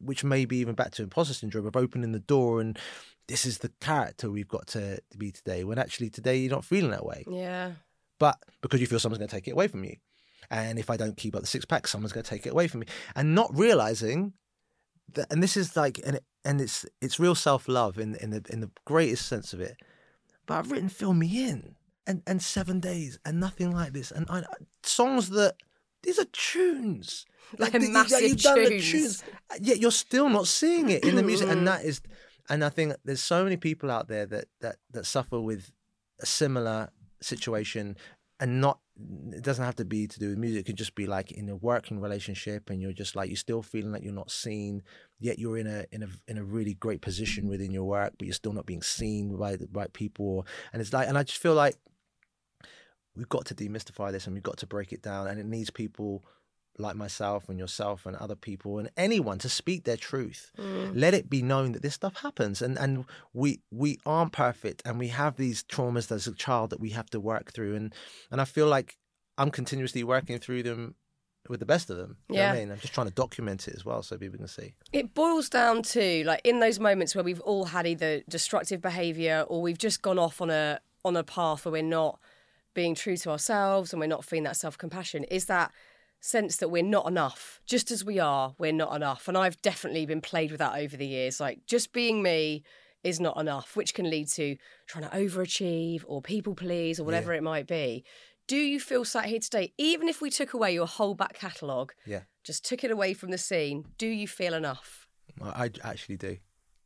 [0.00, 2.78] which may be even back to imposter syndrome of opening the door and
[3.30, 5.62] this is the character we've got to, to be today.
[5.62, 7.24] When actually today you're not feeling that way.
[7.30, 7.72] Yeah.
[8.18, 9.96] But because you feel someone's going to take it away from you.
[10.50, 12.66] And if I don't keep up the six pack, someone's going to take it away
[12.66, 12.86] from me.
[13.14, 14.32] And not realizing
[15.14, 18.44] that, and this is like, and, and it's it's real self love in in the
[18.50, 19.76] in the greatest sense of it.
[20.46, 21.76] But I've written "Fill Me In"
[22.06, 24.42] and and Seven Days and nothing like this, and I,
[24.82, 25.54] songs that
[26.02, 27.26] these are tunes.
[27.58, 29.24] Like the, massive you've done the tunes,
[29.60, 31.64] yet you're still not seeing it in the music, and mm.
[31.66, 32.00] that is,
[32.50, 35.72] and I think there's so many people out there that that that suffer with
[36.20, 36.90] a similar
[37.22, 37.96] situation
[38.40, 38.80] and not
[39.32, 40.60] it doesn't have to be to do with music.
[40.60, 43.62] It could just be like in a working relationship and you're just like you're still
[43.62, 44.82] feeling like you're not seen
[45.18, 48.26] yet you're in a in a in a really great position within your work but
[48.26, 51.38] you're still not being seen by the right people and it's like and i just
[51.38, 51.76] feel like
[53.14, 55.70] we've got to demystify this and we've got to break it down and it needs
[55.70, 56.24] people
[56.78, 60.50] like myself and yourself and other people and anyone to speak their truth.
[60.58, 60.92] Mm.
[60.94, 63.04] Let it be known that this stuff happens and and
[63.34, 67.10] we we aren't perfect and we have these traumas as a child that we have
[67.10, 67.94] to work through and
[68.30, 68.96] and I feel like
[69.36, 70.94] I'm continuously working through them
[71.48, 72.16] with the best of them.
[72.28, 72.52] yeah.
[72.52, 72.70] I mean?
[72.70, 74.74] I'm just trying to document it as well so people can see.
[74.92, 79.44] It boils down to like in those moments where we've all had either destructive behavior
[79.48, 82.18] or we've just gone off on a on a path where we're not
[82.74, 85.72] being true to ourselves and we're not feeling that self-compassion is that
[86.20, 87.60] sense that we're not enough.
[87.66, 89.26] Just as we are, we're not enough.
[89.28, 91.40] And I've definitely been played with that over the years.
[91.40, 92.62] Like just being me
[93.02, 94.56] is not enough, which can lead to
[94.86, 97.38] trying to overachieve or people please or whatever yeah.
[97.38, 98.04] it might be.
[98.46, 101.92] Do you feel sat here today, even if we took away your whole back catalogue,
[102.04, 105.06] yeah, just took it away from the scene, do you feel enough?
[105.40, 106.38] I actually do.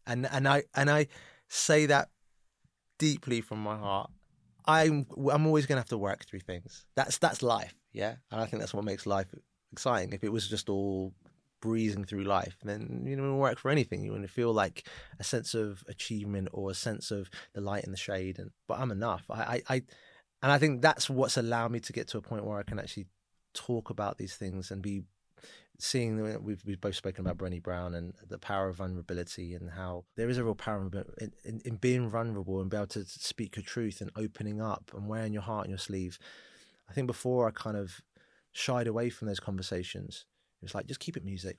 [0.06, 1.06] And and I and I
[1.48, 2.10] say that
[2.98, 4.10] deeply from my heart.
[4.66, 6.84] I'm I'm always going to have to work through things.
[6.96, 8.16] That's that's life, yeah.
[8.30, 9.28] And I think that's what makes life
[9.72, 10.12] exciting.
[10.12, 11.14] If it was just all
[11.62, 14.02] breezing through life, then you don't work for anything.
[14.02, 14.86] You want to feel like
[15.18, 18.38] a sense of achievement or a sense of the light and the shade.
[18.38, 19.24] And but I'm enough.
[19.30, 19.74] I I, I
[20.42, 22.78] and I think that's what's allowed me to get to a point where I can
[22.78, 23.06] actually
[23.54, 25.04] talk about these things and be
[25.78, 30.04] seeing we've, we've both spoken about Brené Brown and the power of vulnerability and how
[30.16, 30.88] there is a real power
[31.20, 34.90] in, in, in, being vulnerable and be able to speak your truth and opening up
[34.94, 36.18] and wearing your heart on your sleeve.
[36.94, 38.00] I think before I kind of
[38.52, 40.26] shied away from those conversations.
[40.62, 41.58] It was like just keep it music,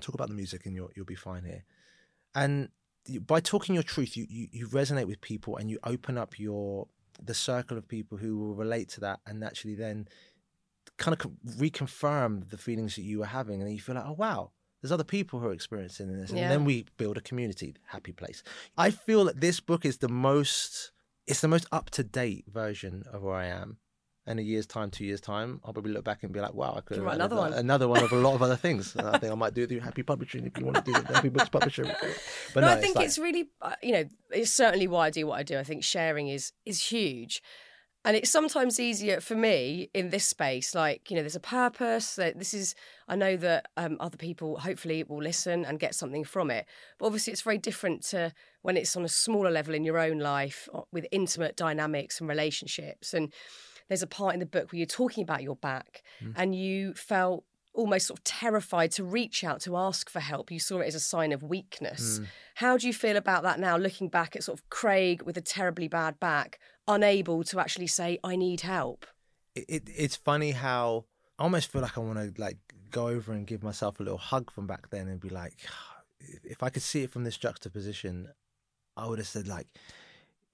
[0.00, 1.64] talk about the music, and you'll you'll be fine here.
[2.34, 2.70] And
[3.20, 6.88] by talking your truth, you, you you resonate with people and you open up your
[7.22, 10.08] the circle of people who will relate to that and actually then
[10.96, 14.16] kind of reconfirm the feelings that you were having, and then you feel like, oh
[14.18, 14.50] wow,
[14.82, 16.48] there's other people who are experiencing this, and yeah.
[16.48, 18.42] then we build a community, happy place.
[18.76, 20.90] I feel that this book is the most,
[21.28, 23.78] it's the most up to date version of where I am.
[24.28, 26.74] In a year's time, two years' time, I'll probably look back and be like, "Wow,
[26.76, 29.18] I could write another one, another one of a lot of other things." And I
[29.18, 31.48] think I might do through Happy Publishing if you want to do it, Happy Books
[31.48, 31.86] Publishing.
[32.54, 33.06] But no, no I think it's, like...
[33.06, 35.58] it's really, uh, you know, it's certainly why I do what I do.
[35.58, 37.42] I think sharing is is huge,
[38.04, 42.14] and it's sometimes easier for me in this space like you know there's a purpose
[42.14, 42.74] that this is
[43.08, 46.66] i know that um, other people hopefully will listen and get something from it
[46.98, 50.18] but obviously it's very different to when it's on a smaller level in your own
[50.18, 53.32] life uh, with intimate dynamics and relationships and
[53.88, 56.32] there's a part in the book where you're talking about your back mm.
[56.36, 60.50] and you felt almost sort of terrified to reach out to ask for help.
[60.50, 62.18] You saw it as a sign of weakness.
[62.18, 62.26] Mm.
[62.56, 65.40] How do you feel about that now, looking back at sort of Craig with a
[65.40, 66.58] terribly bad back,
[66.88, 69.06] unable to actually say, I need help?
[69.54, 71.04] It, it, it's funny how
[71.38, 72.58] I almost feel like I want to like
[72.90, 75.54] go over and give myself a little hug from back then and be like,
[76.44, 78.28] if I could see it from this juxtaposition,
[78.96, 79.68] I would have said like,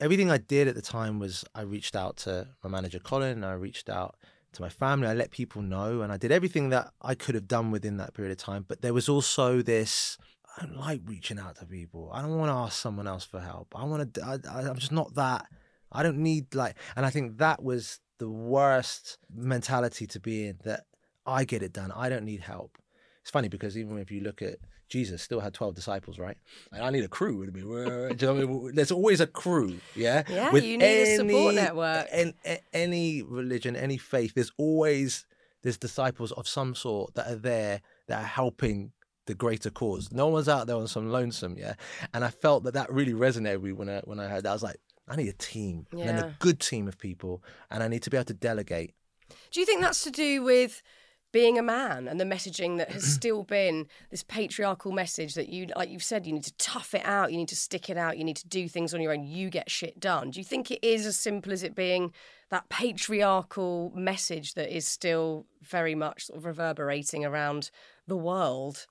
[0.00, 3.54] everything I did at the time was I reached out to my manager Colin, I
[3.54, 4.16] reached out
[4.54, 5.08] to my family.
[5.08, 8.14] I let people know, and I did everything that I could have done within that
[8.14, 8.64] period of time.
[8.66, 10.16] But there was also this.
[10.56, 12.10] I don't like reaching out to people.
[12.12, 13.74] I don't want to ask someone else for help.
[13.74, 14.24] I want to.
[14.24, 15.46] I, I'm just not that.
[15.92, 16.76] I don't need like.
[16.96, 20.58] And I think that was the worst mentality to be in.
[20.64, 20.84] That
[21.26, 21.92] I get it done.
[21.92, 22.78] I don't need help.
[23.20, 24.56] it's funny because even if you look at
[24.94, 26.36] Jesus, still had twelve disciples, right?
[26.72, 27.62] And I need a crew with me.
[27.62, 28.70] Do you know?
[28.70, 30.22] There's always a crew, yeah.
[30.28, 32.06] Yeah, you need a support network.
[32.12, 32.32] In,
[32.72, 35.26] any religion, any faith, there's always
[35.62, 38.92] there's disciples of some sort that are there that are helping
[39.26, 40.12] the greater cause.
[40.12, 41.74] No one's out there on some lonesome, yeah.
[42.12, 44.50] And I felt that that really resonated with me when I when I heard that.
[44.50, 44.78] I was like,
[45.08, 46.04] I need a team Yeah.
[46.04, 48.94] and a good team of people, and I need to be able to delegate.
[49.50, 50.82] Do you think that's to do with
[51.34, 55.66] being a man and the messaging that has still been this patriarchal message that you,
[55.74, 58.16] like you've said, you need to tough it out, you need to stick it out,
[58.16, 60.30] you need to do things on your own, you get shit done?
[60.30, 62.12] Do you think it is as simple as it being
[62.50, 67.72] that patriarchal message that is still very much sort of reverberating around
[68.06, 68.86] the world?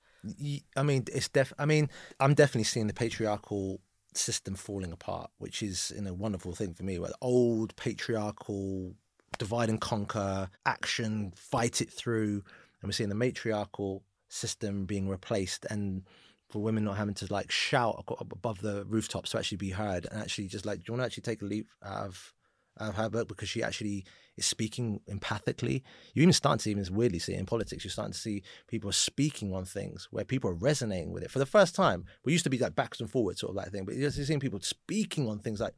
[0.76, 1.52] i mean, it's def.
[1.58, 1.88] I mean,
[2.20, 3.80] I'm definitely seeing the patriarchal
[4.12, 6.98] system falling apart, which is you know, a wonderful thing for me.
[6.98, 8.94] Where the old patriarchal
[9.38, 12.42] divide and conquer, action, fight it through,
[12.80, 16.02] and we're seeing the matriarchal system being replaced, and
[16.50, 20.20] for women not having to like shout above the rooftops to actually be heard, and
[20.20, 22.34] actually just like, do you want to actually take a leap out of
[22.80, 24.04] out of her book because she actually
[24.36, 25.82] is speaking empathically.
[26.12, 27.84] You even start to even weirdly see in politics.
[27.84, 31.38] You're starting to see people speaking on things where people are resonating with it for
[31.38, 32.04] the first time.
[32.24, 34.40] We used to be like backwards and forwards sort of like thing, but you're seeing
[34.40, 35.74] people speaking on things like,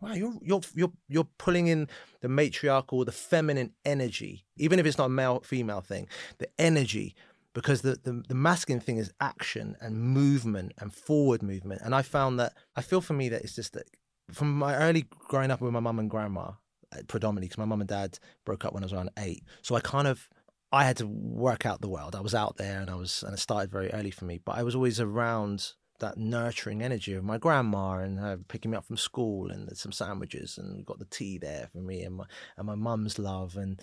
[0.00, 1.88] wow, you're you're you're you're pulling in
[2.20, 7.14] the matriarchal, the feminine energy, even if it's not a male female thing, the energy.
[7.54, 11.80] Because the, the, the masculine thing is action and movement and forward movement.
[11.82, 13.88] And I found that I feel for me that it's just that
[14.30, 16.50] from my early growing up with my mum and grandma,
[16.92, 19.42] uh, predominantly because my mum and dad broke up when I was around eight.
[19.62, 20.28] So I kind of
[20.70, 22.14] I had to work out the world.
[22.14, 24.38] I was out there and I was and it started very early for me.
[24.44, 28.76] But I was always around that nurturing energy of my grandma and her picking me
[28.76, 32.24] up from school and some sandwiches and got the tea there for me and my
[32.56, 33.56] and my mum's love.
[33.56, 33.80] And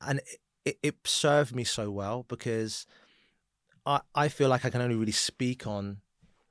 [0.00, 0.20] and
[0.64, 2.86] it, it served me so well because
[3.86, 5.98] I I feel like I can only really speak on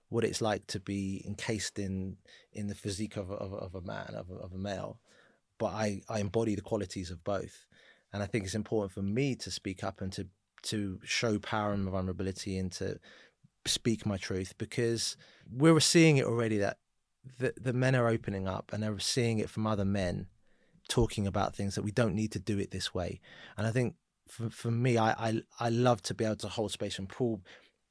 [0.10, 2.18] what it's like to be encased in
[2.54, 5.00] in the physique of a, of a, of a man of a, of a male.
[5.58, 7.66] But I, I embody the qualities of both.
[8.14, 10.28] And i think it's important for me to speak up and to
[10.64, 13.00] to show power and vulnerability and to
[13.66, 15.18] speak my truth because
[15.52, 16.78] we're seeing it already that
[17.40, 20.28] the, the men are opening up and they're seeing it from other men
[20.88, 23.20] talking about things that we don't need to do it this way.
[23.58, 23.96] And i think
[24.28, 27.42] for, for me I, I i love to be able to hold space and pull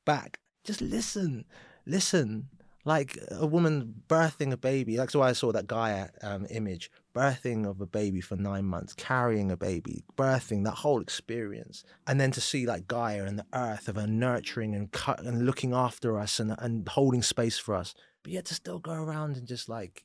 [0.04, 0.40] back.
[0.64, 1.44] Just listen
[1.86, 2.48] listen.
[2.86, 4.96] Like a woman birthing a baby.
[4.96, 8.92] That's why i saw that Gaia um, image birthing of a baby for nine months
[8.94, 11.84] carrying a baby birthing that whole experience.
[12.06, 15.44] And then to see like Gaia and the earth of her nurturing and cut and
[15.46, 17.94] looking after us and, and holding space for us.
[18.22, 20.04] But yet to still go around and just like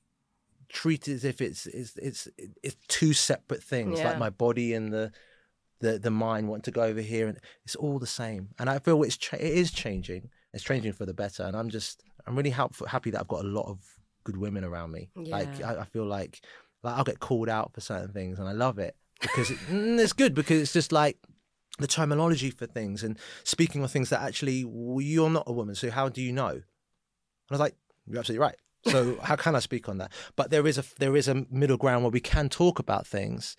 [0.70, 2.28] treat it as if it's it's it's,
[2.64, 3.99] it's two separate things.
[3.99, 4.10] Yeah.
[4.10, 5.12] like my body and the
[5.80, 8.49] the the mind want to go over here and it's all the same.
[8.58, 10.30] And i feel it's cha- it is changing.
[10.53, 11.43] It's changing for the better.
[11.43, 13.80] And i'm just i'm really helpful, happy that i've got a lot of
[14.24, 15.10] good women around me.
[15.16, 16.41] Like I, I feel like
[16.86, 19.99] like i'll get called out for certain things and i love it because it, mm,
[19.99, 21.17] it's good because it's just like
[21.79, 25.75] the terminology for things and speaking of things that actually well, you're not a woman
[25.75, 26.63] so how do you know and
[27.49, 27.75] i was like
[28.07, 28.55] you're absolutely right
[28.88, 31.77] so how can i speak on that but there is a there is a middle
[31.77, 33.57] ground where we can talk about things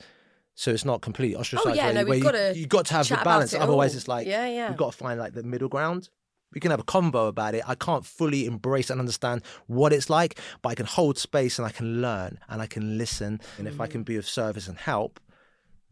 [0.58, 1.68] so it's not completely ostracized.
[1.68, 3.52] Oh, yeah, where, no, where we've you, gotta you got to have the balance.
[3.52, 3.98] it Otherwise, all.
[3.98, 4.68] it's like Yeah, yeah.
[4.70, 6.08] we've got to find like the middle ground.
[6.52, 7.62] We can have a convo about it.
[7.66, 11.66] I can't fully embrace and understand what it's like, but I can hold space and
[11.66, 13.40] I can learn and I can listen.
[13.58, 14.12] And if I can mm-hmm.
[14.12, 15.20] be of service and help,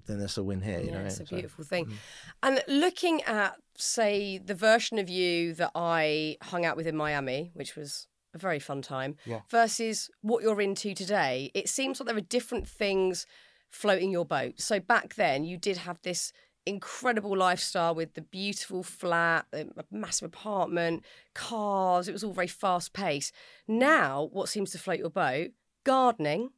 [0.07, 0.81] then there's a win here.
[0.81, 1.87] You yeah, know, it's a So- beautiful thing.
[1.87, 1.95] Mm-hmm.
[2.43, 7.51] And looking at, say, the version of you that I hung out with in Miami,
[7.55, 9.41] which was a very fun time, Yeah.
[9.51, 13.27] versus what you're into today, it seems like there are different things
[13.71, 14.61] floating your boat.
[14.61, 16.33] So back then, you did have this
[16.67, 21.05] incredible lifestyle with the beautiful flat, a massive apartment,
[21.35, 22.09] cars.
[22.09, 23.35] It was all very fast paced.
[23.69, 25.51] Now, what seems to float your boat?
[25.85, 26.51] Gardening,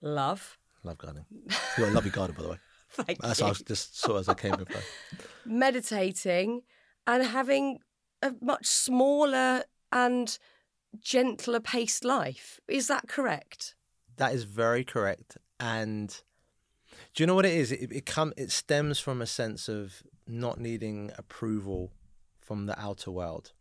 [0.00, 0.58] love.
[0.82, 1.26] Love gardening.
[1.32, 2.58] You got a lovely garden, by the way.
[2.90, 3.46] Thank That's you.
[3.46, 4.66] I was just saw as I came in.
[5.44, 6.62] meditating
[7.06, 7.78] and having
[8.22, 10.38] a much smaller and
[11.00, 12.60] gentler paced life.
[12.68, 13.74] Is that correct?
[14.16, 15.38] That is very correct.
[15.58, 16.16] And
[17.14, 17.70] do you know what it is?
[17.70, 21.92] It, it come it stems from a sense of not needing approval
[22.40, 23.52] from the outer world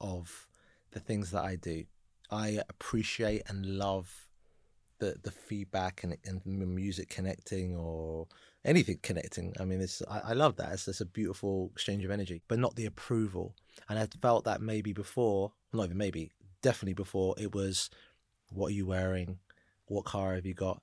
[0.00, 0.46] of
[0.92, 1.84] the things that I do.
[2.30, 4.28] I appreciate and love
[4.98, 8.26] the the feedback and and music connecting or
[8.64, 9.54] anything connecting.
[9.58, 10.72] I mean, it's I, I love that.
[10.72, 13.54] It's just a beautiful exchange of energy, but not the approval.
[13.88, 16.30] And I felt that maybe before, not even maybe,
[16.62, 17.88] definitely before, it was
[18.50, 19.38] what are you wearing,
[19.86, 20.82] what car have you got,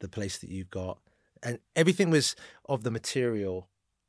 [0.00, 0.98] the place that you've got,
[1.44, 2.34] and everything was
[2.68, 3.68] of the material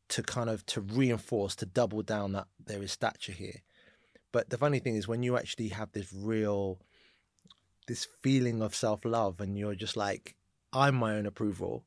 [0.09, 3.61] to kind of to reinforce to double down that there is stature here
[4.31, 6.79] but the funny thing is when you actually have this real
[7.87, 10.35] this feeling of self-love and you're just like
[10.73, 11.83] i'm my own approval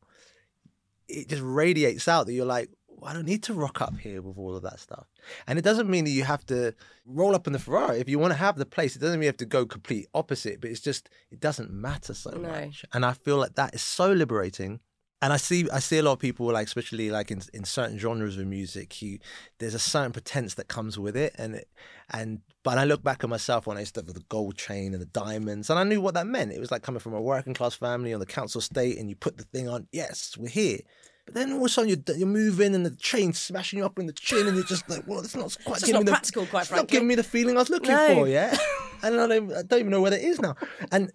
[1.09, 2.71] it just radiates out that you're like
[3.01, 5.07] I don't need to rock up here with all of that stuff.
[5.47, 6.75] And it doesn't mean that you have to
[7.07, 8.01] roll up in the Ferrari.
[8.01, 10.09] If you want to have the place, it doesn't mean you have to go complete
[10.15, 12.49] opposite, but it's just, it doesn't matter so No.
[12.49, 12.85] much.
[12.93, 14.81] And I feel like that is so liberating.
[15.21, 17.99] And I see, I see a lot of people like, especially like in, in certain
[17.99, 19.19] genres of music, you,
[19.59, 21.35] there's a certain pretense that comes with it.
[21.37, 21.69] And, it,
[22.11, 24.93] and, but I look back at myself when I used to have the gold chain
[24.93, 26.53] and the diamonds, and I knew what that meant.
[26.53, 29.17] It was like coming from a working class family on the council estate, and you
[29.17, 30.79] put the thing on, yes, we're here.
[31.25, 33.99] But then all of a sudden you're, you're moving and the chain smashing you up
[33.99, 36.05] in the chin, and you're just like, well, it's not quite It's giving not me
[36.05, 38.15] the, practical, quite it's not giving me the feeling I was looking No.
[38.15, 38.57] for, yeah.
[39.03, 40.55] and I don't, I don't even know where it is now.
[40.93, 41.11] And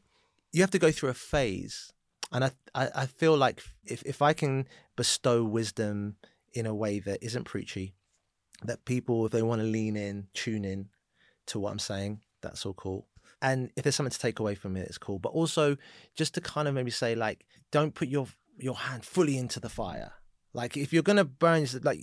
[0.51, 1.93] you have to go through a phase,
[2.33, 6.17] and I, I, I feel like if if I can bestow wisdom
[6.53, 7.93] in a way that isn't preachy,
[8.63, 10.89] that people if they want to lean in, tune in
[11.47, 13.07] to what I'm saying, that's all cool.
[13.41, 15.19] And if there's something to take away from it, it's cool.
[15.19, 15.77] But also
[16.15, 18.27] just to kind of maybe say like, don't put your
[18.57, 20.13] your hand fully into the fire.
[20.55, 21.99] Like if you're gonna burn, like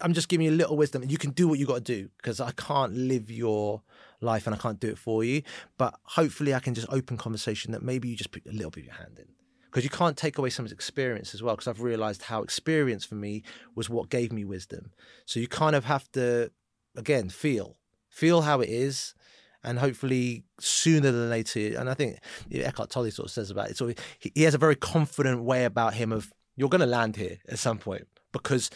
[0.00, 1.02] I'm just giving you a little wisdom.
[1.08, 3.82] You can do what you got to do because I can't live your
[4.20, 5.42] life and I can't do it for you.
[5.76, 8.80] But hopefully, I can just open conversation that maybe you just put a little bit
[8.80, 9.26] of your hand in
[9.72, 11.54] because you can't take away someone's experience as well.
[11.56, 13.42] Because I've realised how experience for me
[13.74, 14.92] was what gave me wisdom.
[15.24, 16.50] So you kind of have to
[16.94, 19.14] again feel feel how it is.
[19.64, 22.18] And hopefully sooner than later, and I think
[22.52, 23.76] Eckhart Tolle sort of says about it.
[23.76, 23.86] So
[24.18, 27.38] he, he has a very confident way about him of you're going to land here
[27.48, 28.70] at some point because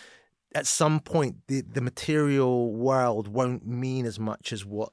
[0.54, 4.92] at some point the, the material world won't mean as much as what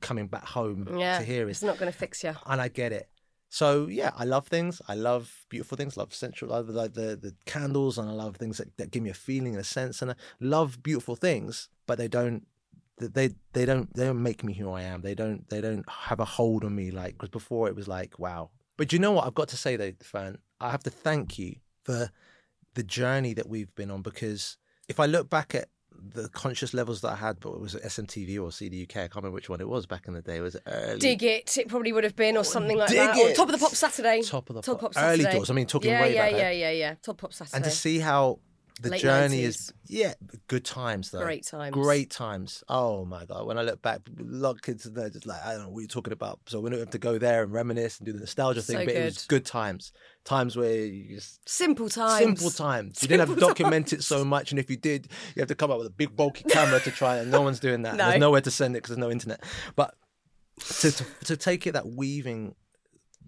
[0.00, 1.58] coming back home Yeah, to here is.
[1.58, 2.34] it's not going to fix you.
[2.46, 3.08] and I get it.
[3.54, 4.82] So yeah, I love things.
[4.88, 5.96] I love beautiful things.
[5.96, 9.10] Love central, I love the the candles, and I love things that, that give me
[9.10, 10.02] a feeling and a sense.
[10.02, 12.48] And I love beautiful things, but they don't.
[12.98, 15.02] They they don't they don't make me who I am.
[15.02, 18.18] They don't they don't have a hold on me like because before it was like
[18.18, 18.50] wow.
[18.76, 19.24] But you know what?
[19.24, 22.10] I've got to say though, Fearne, I have to thank you for
[22.74, 24.56] the journey that we've been on because
[24.88, 25.68] if I look back at
[26.12, 29.34] the conscious levels that I had, but it was SMTV or CDUK, I can't remember
[29.34, 30.36] which one it was back in the day.
[30.36, 32.98] It was early Dig it, it probably would have been, or oh, something like Dig
[32.98, 33.16] that.
[33.16, 34.22] Or Top of the Pop Saturday.
[34.22, 36.32] Top of the Top Pop- Pop early doors, I mean, talking yeah, way yeah, back
[36.32, 36.58] yeah, then.
[36.58, 36.94] yeah, yeah.
[37.02, 37.56] Top Pop Saturday.
[37.56, 38.38] and to see how
[38.80, 39.46] the Late journey 90s.
[39.46, 40.14] is yeah
[40.48, 41.72] good times though Great times.
[41.72, 45.26] great times oh my god when i look back a lot of kids they're just
[45.26, 47.44] like i don't know what you're talking about so we don't have to go there
[47.44, 49.42] and reminisce and do the nostalgia thing So but it was good.
[49.42, 49.92] good times
[50.24, 52.18] times where you just Simple times.
[52.18, 55.06] simple times you didn't have to Simple document it so much and if you did
[55.36, 57.60] you have to come up with a big bulky camera to try and no one's
[57.60, 58.08] doing that No.
[58.08, 59.40] there's nowhere to send it because there's no internet
[59.76, 59.94] but
[60.80, 62.56] to, to to take it that weaving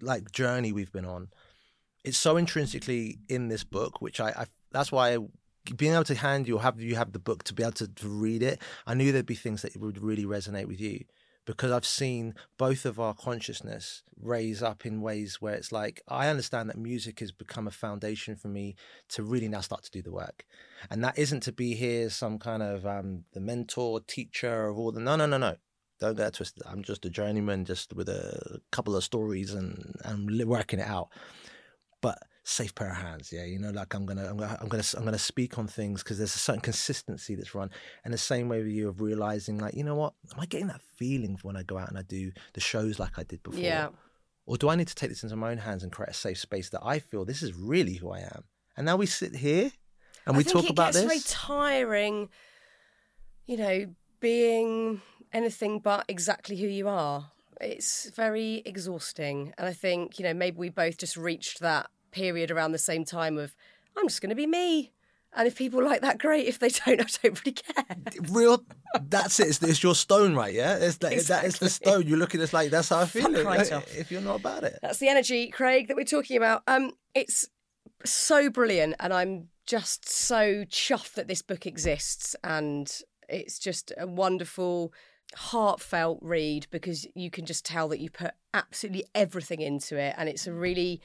[0.01, 1.29] like journey we've been on
[2.03, 5.17] it's so intrinsically in this book which i, I that's why
[5.75, 8.07] being able to hand you have you have the book to be able to, to
[8.07, 11.03] read it i knew there'd be things that would really resonate with you
[11.45, 16.27] because i've seen both of our consciousness raise up in ways where it's like i
[16.29, 18.75] understand that music has become a foundation for me
[19.09, 20.45] to really now start to do the work
[20.89, 24.91] and that isn't to be here some kind of um the mentor teacher of all
[24.91, 25.55] the no no no no
[25.99, 26.63] don't get twisted.
[26.65, 31.09] I'm just a journeyman, just with a couple of stories and I'm working it out.
[32.01, 33.43] But safe pair of hands, yeah.
[33.43, 36.17] You know, like I'm gonna, I'm gonna, I'm gonna, I'm gonna speak on things because
[36.17, 37.69] there's a certain consistency that's run.
[38.05, 40.67] And the same way with you of realizing, like, you know what, am I getting
[40.67, 43.59] that feeling when I go out and I do the shows like I did before?
[43.59, 43.89] Yeah.
[44.45, 46.37] Or do I need to take this into my own hands and create a safe
[46.37, 48.45] space that I feel this is really who I am?
[48.77, 49.71] And now we sit here
[50.25, 51.05] and I we think talk it about gets this.
[51.05, 52.29] very tiring,
[53.45, 53.87] you know,
[54.21, 55.01] being
[55.33, 57.29] anything but exactly who you are.
[57.59, 59.53] It's very exhausting.
[59.57, 63.05] And I think, you know, maybe we both just reached that period around the same
[63.05, 63.55] time of,
[63.97, 64.91] I'm just going to be me.
[65.35, 66.47] And if people like that, great.
[66.47, 67.85] If they don't, I don't really care.
[68.29, 68.63] real
[69.09, 72.15] that's it it's, it's your stone right yeah it's that, that is the stone you
[72.15, 73.95] look at it like that's how i feel right off.
[73.95, 76.63] if you're not about it That's the energy, Craig, that we're talking about.
[76.67, 77.47] Um, it's
[78.05, 82.91] so brilliant, and I'm just so chuffed that this book exists, and
[83.27, 84.93] it's just a wonderful,
[85.35, 90.29] heartfelt read because you can just tell that you put absolutely everything into it, and
[90.29, 91.01] it's a really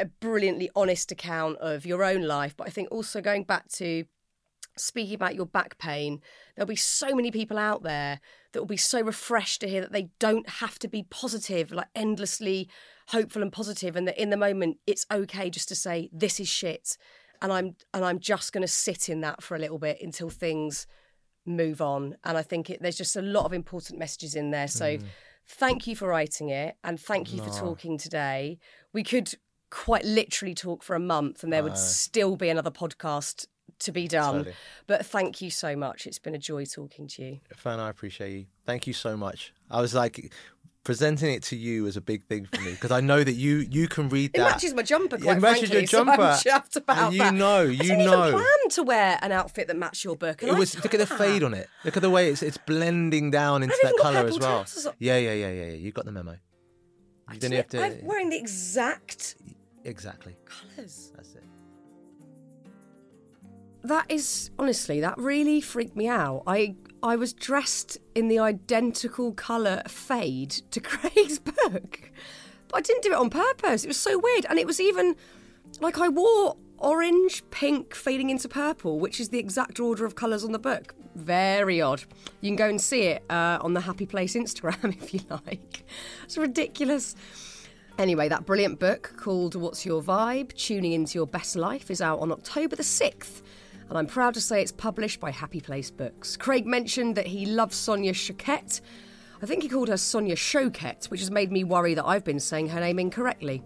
[0.00, 2.56] a brilliantly honest account of your own life.
[2.56, 4.04] But I think also going back to
[4.76, 6.20] speaking about your back pain,
[6.54, 8.20] there'll be so many people out there
[8.52, 11.88] that will be so refreshed to hear that they don't have to be positive, like
[11.94, 12.68] endlessly
[13.08, 16.48] hopeful and positive, and that in the moment it's okay just to say this is
[16.48, 16.96] shit,
[17.42, 20.30] and I'm and I'm just going to sit in that for a little bit until
[20.30, 20.86] things
[21.46, 22.16] move on.
[22.24, 24.68] And I think it, there's just a lot of important messages in there.
[24.68, 25.04] So mm.
[25.46, 28.58] thank you for writing it, and thank you for talking today.
[28.92, 29.34] We could
[29.70, 33.46] quite literally talk for a month, and there would still be another podcast
[33.80, 34.38] to be done.
[34.38, 34.54] Totally.
[34.86, 36.06] But thank you so much.
[36.06, 37.40] It's been a joy talking to you.
[37.56, 38.46] Fearne, I appreciate you.
[38.66, 39.52] Thank you so much.
[39.70, 40.32] I was like,
[40.82, 43.58] presenting it to you is a big thing for me because I know that you
[43.70, 44.38] you can read that.
[44.40, 45.78] It matches my jumper, It quite matches frankly.
[45.80, 46.22] your so jumper.
[46.22, 47.34] I'm chuffed about And you that.
[47.34, 48.28] know, I you didn't know.
[48.28, 50.42] even plan to wear an outfit that matched your book.
[50.42, 51.68] It I was look at the fade on it.
[51.84, 54.66] Look at the way it's it's blending down into that color as well.
[54.98, 55.72] Yeah, yeah, yeah, yeah, yeah.
[55.74, 56.36] You got the memo.
[57.28, 57.84] I You didn't have to.
[57.84, 59.36] I'm wearing the exact
[59.84, 60.36] Exactly.
[60.44, 61.12] colours.
[61.16, 61.44] That's it.
[63.82, 66.42] That is honestly, that really freaked me out.
[66.46, 72.10] I I was dressed in the identical colour fade to Craig's book.
[72.68, 73.84] But I didn't do it on purpose.
[73.84, 74.46] It was so weird.
[74.48, 75.16] And it was even
[75.80, 80.44] like I wore orange, pink fading into purple, which is the exact order of colours
[80.44, 80.94] on the book.
[81.14, 82.04] Very odd.
[82.40, 85.84] You can go and see it uh, on the Happy Place Instagram if you like.
[86.24, 87.16] It's ridiculous.
[88.00, 90.54] Anyway, that brilliant book called What's Your Vibe?
[90.54, 93.42] Tuning into Your Best Life is out on October the 6th.
[93.90, 96.34] And I'm proud to say it's published by Happy Place Books.
[96.34, 98.80] Craig mentioned that he loves Sonia Choquette.
[99.42, 102.40] I think he called her Sonia Choquette, which has made me worry that I've been
[102.40, 103.62] saying her name incorrectly.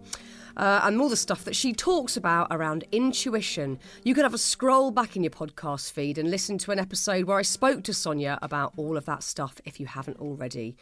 [0.57, 3.79] Uh, and all the stuff that she talks about around intuition.
[4.03, 7.23] You could have a scroll back in your podcast feed and listen to an episode
[7.23, 10.75] where I spoke to Sonia about all of that stuff if you haven't already.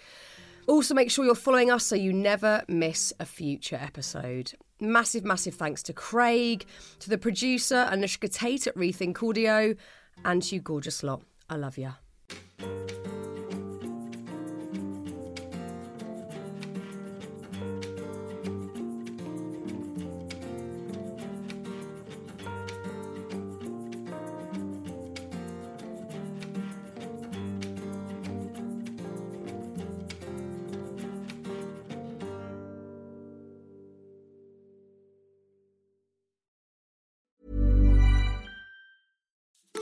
[0.67, 4.53] Also, make sure you're following us so you never miss a future episode.
[4.79, 6.65] Massive, massive thanks to Craig,
[6.99, 9.75] to the producer Anushka Tate at Rethink Audio,
[10.25, 11.21] and to you gorgeous lot.
[11.49, 11.93] I love you.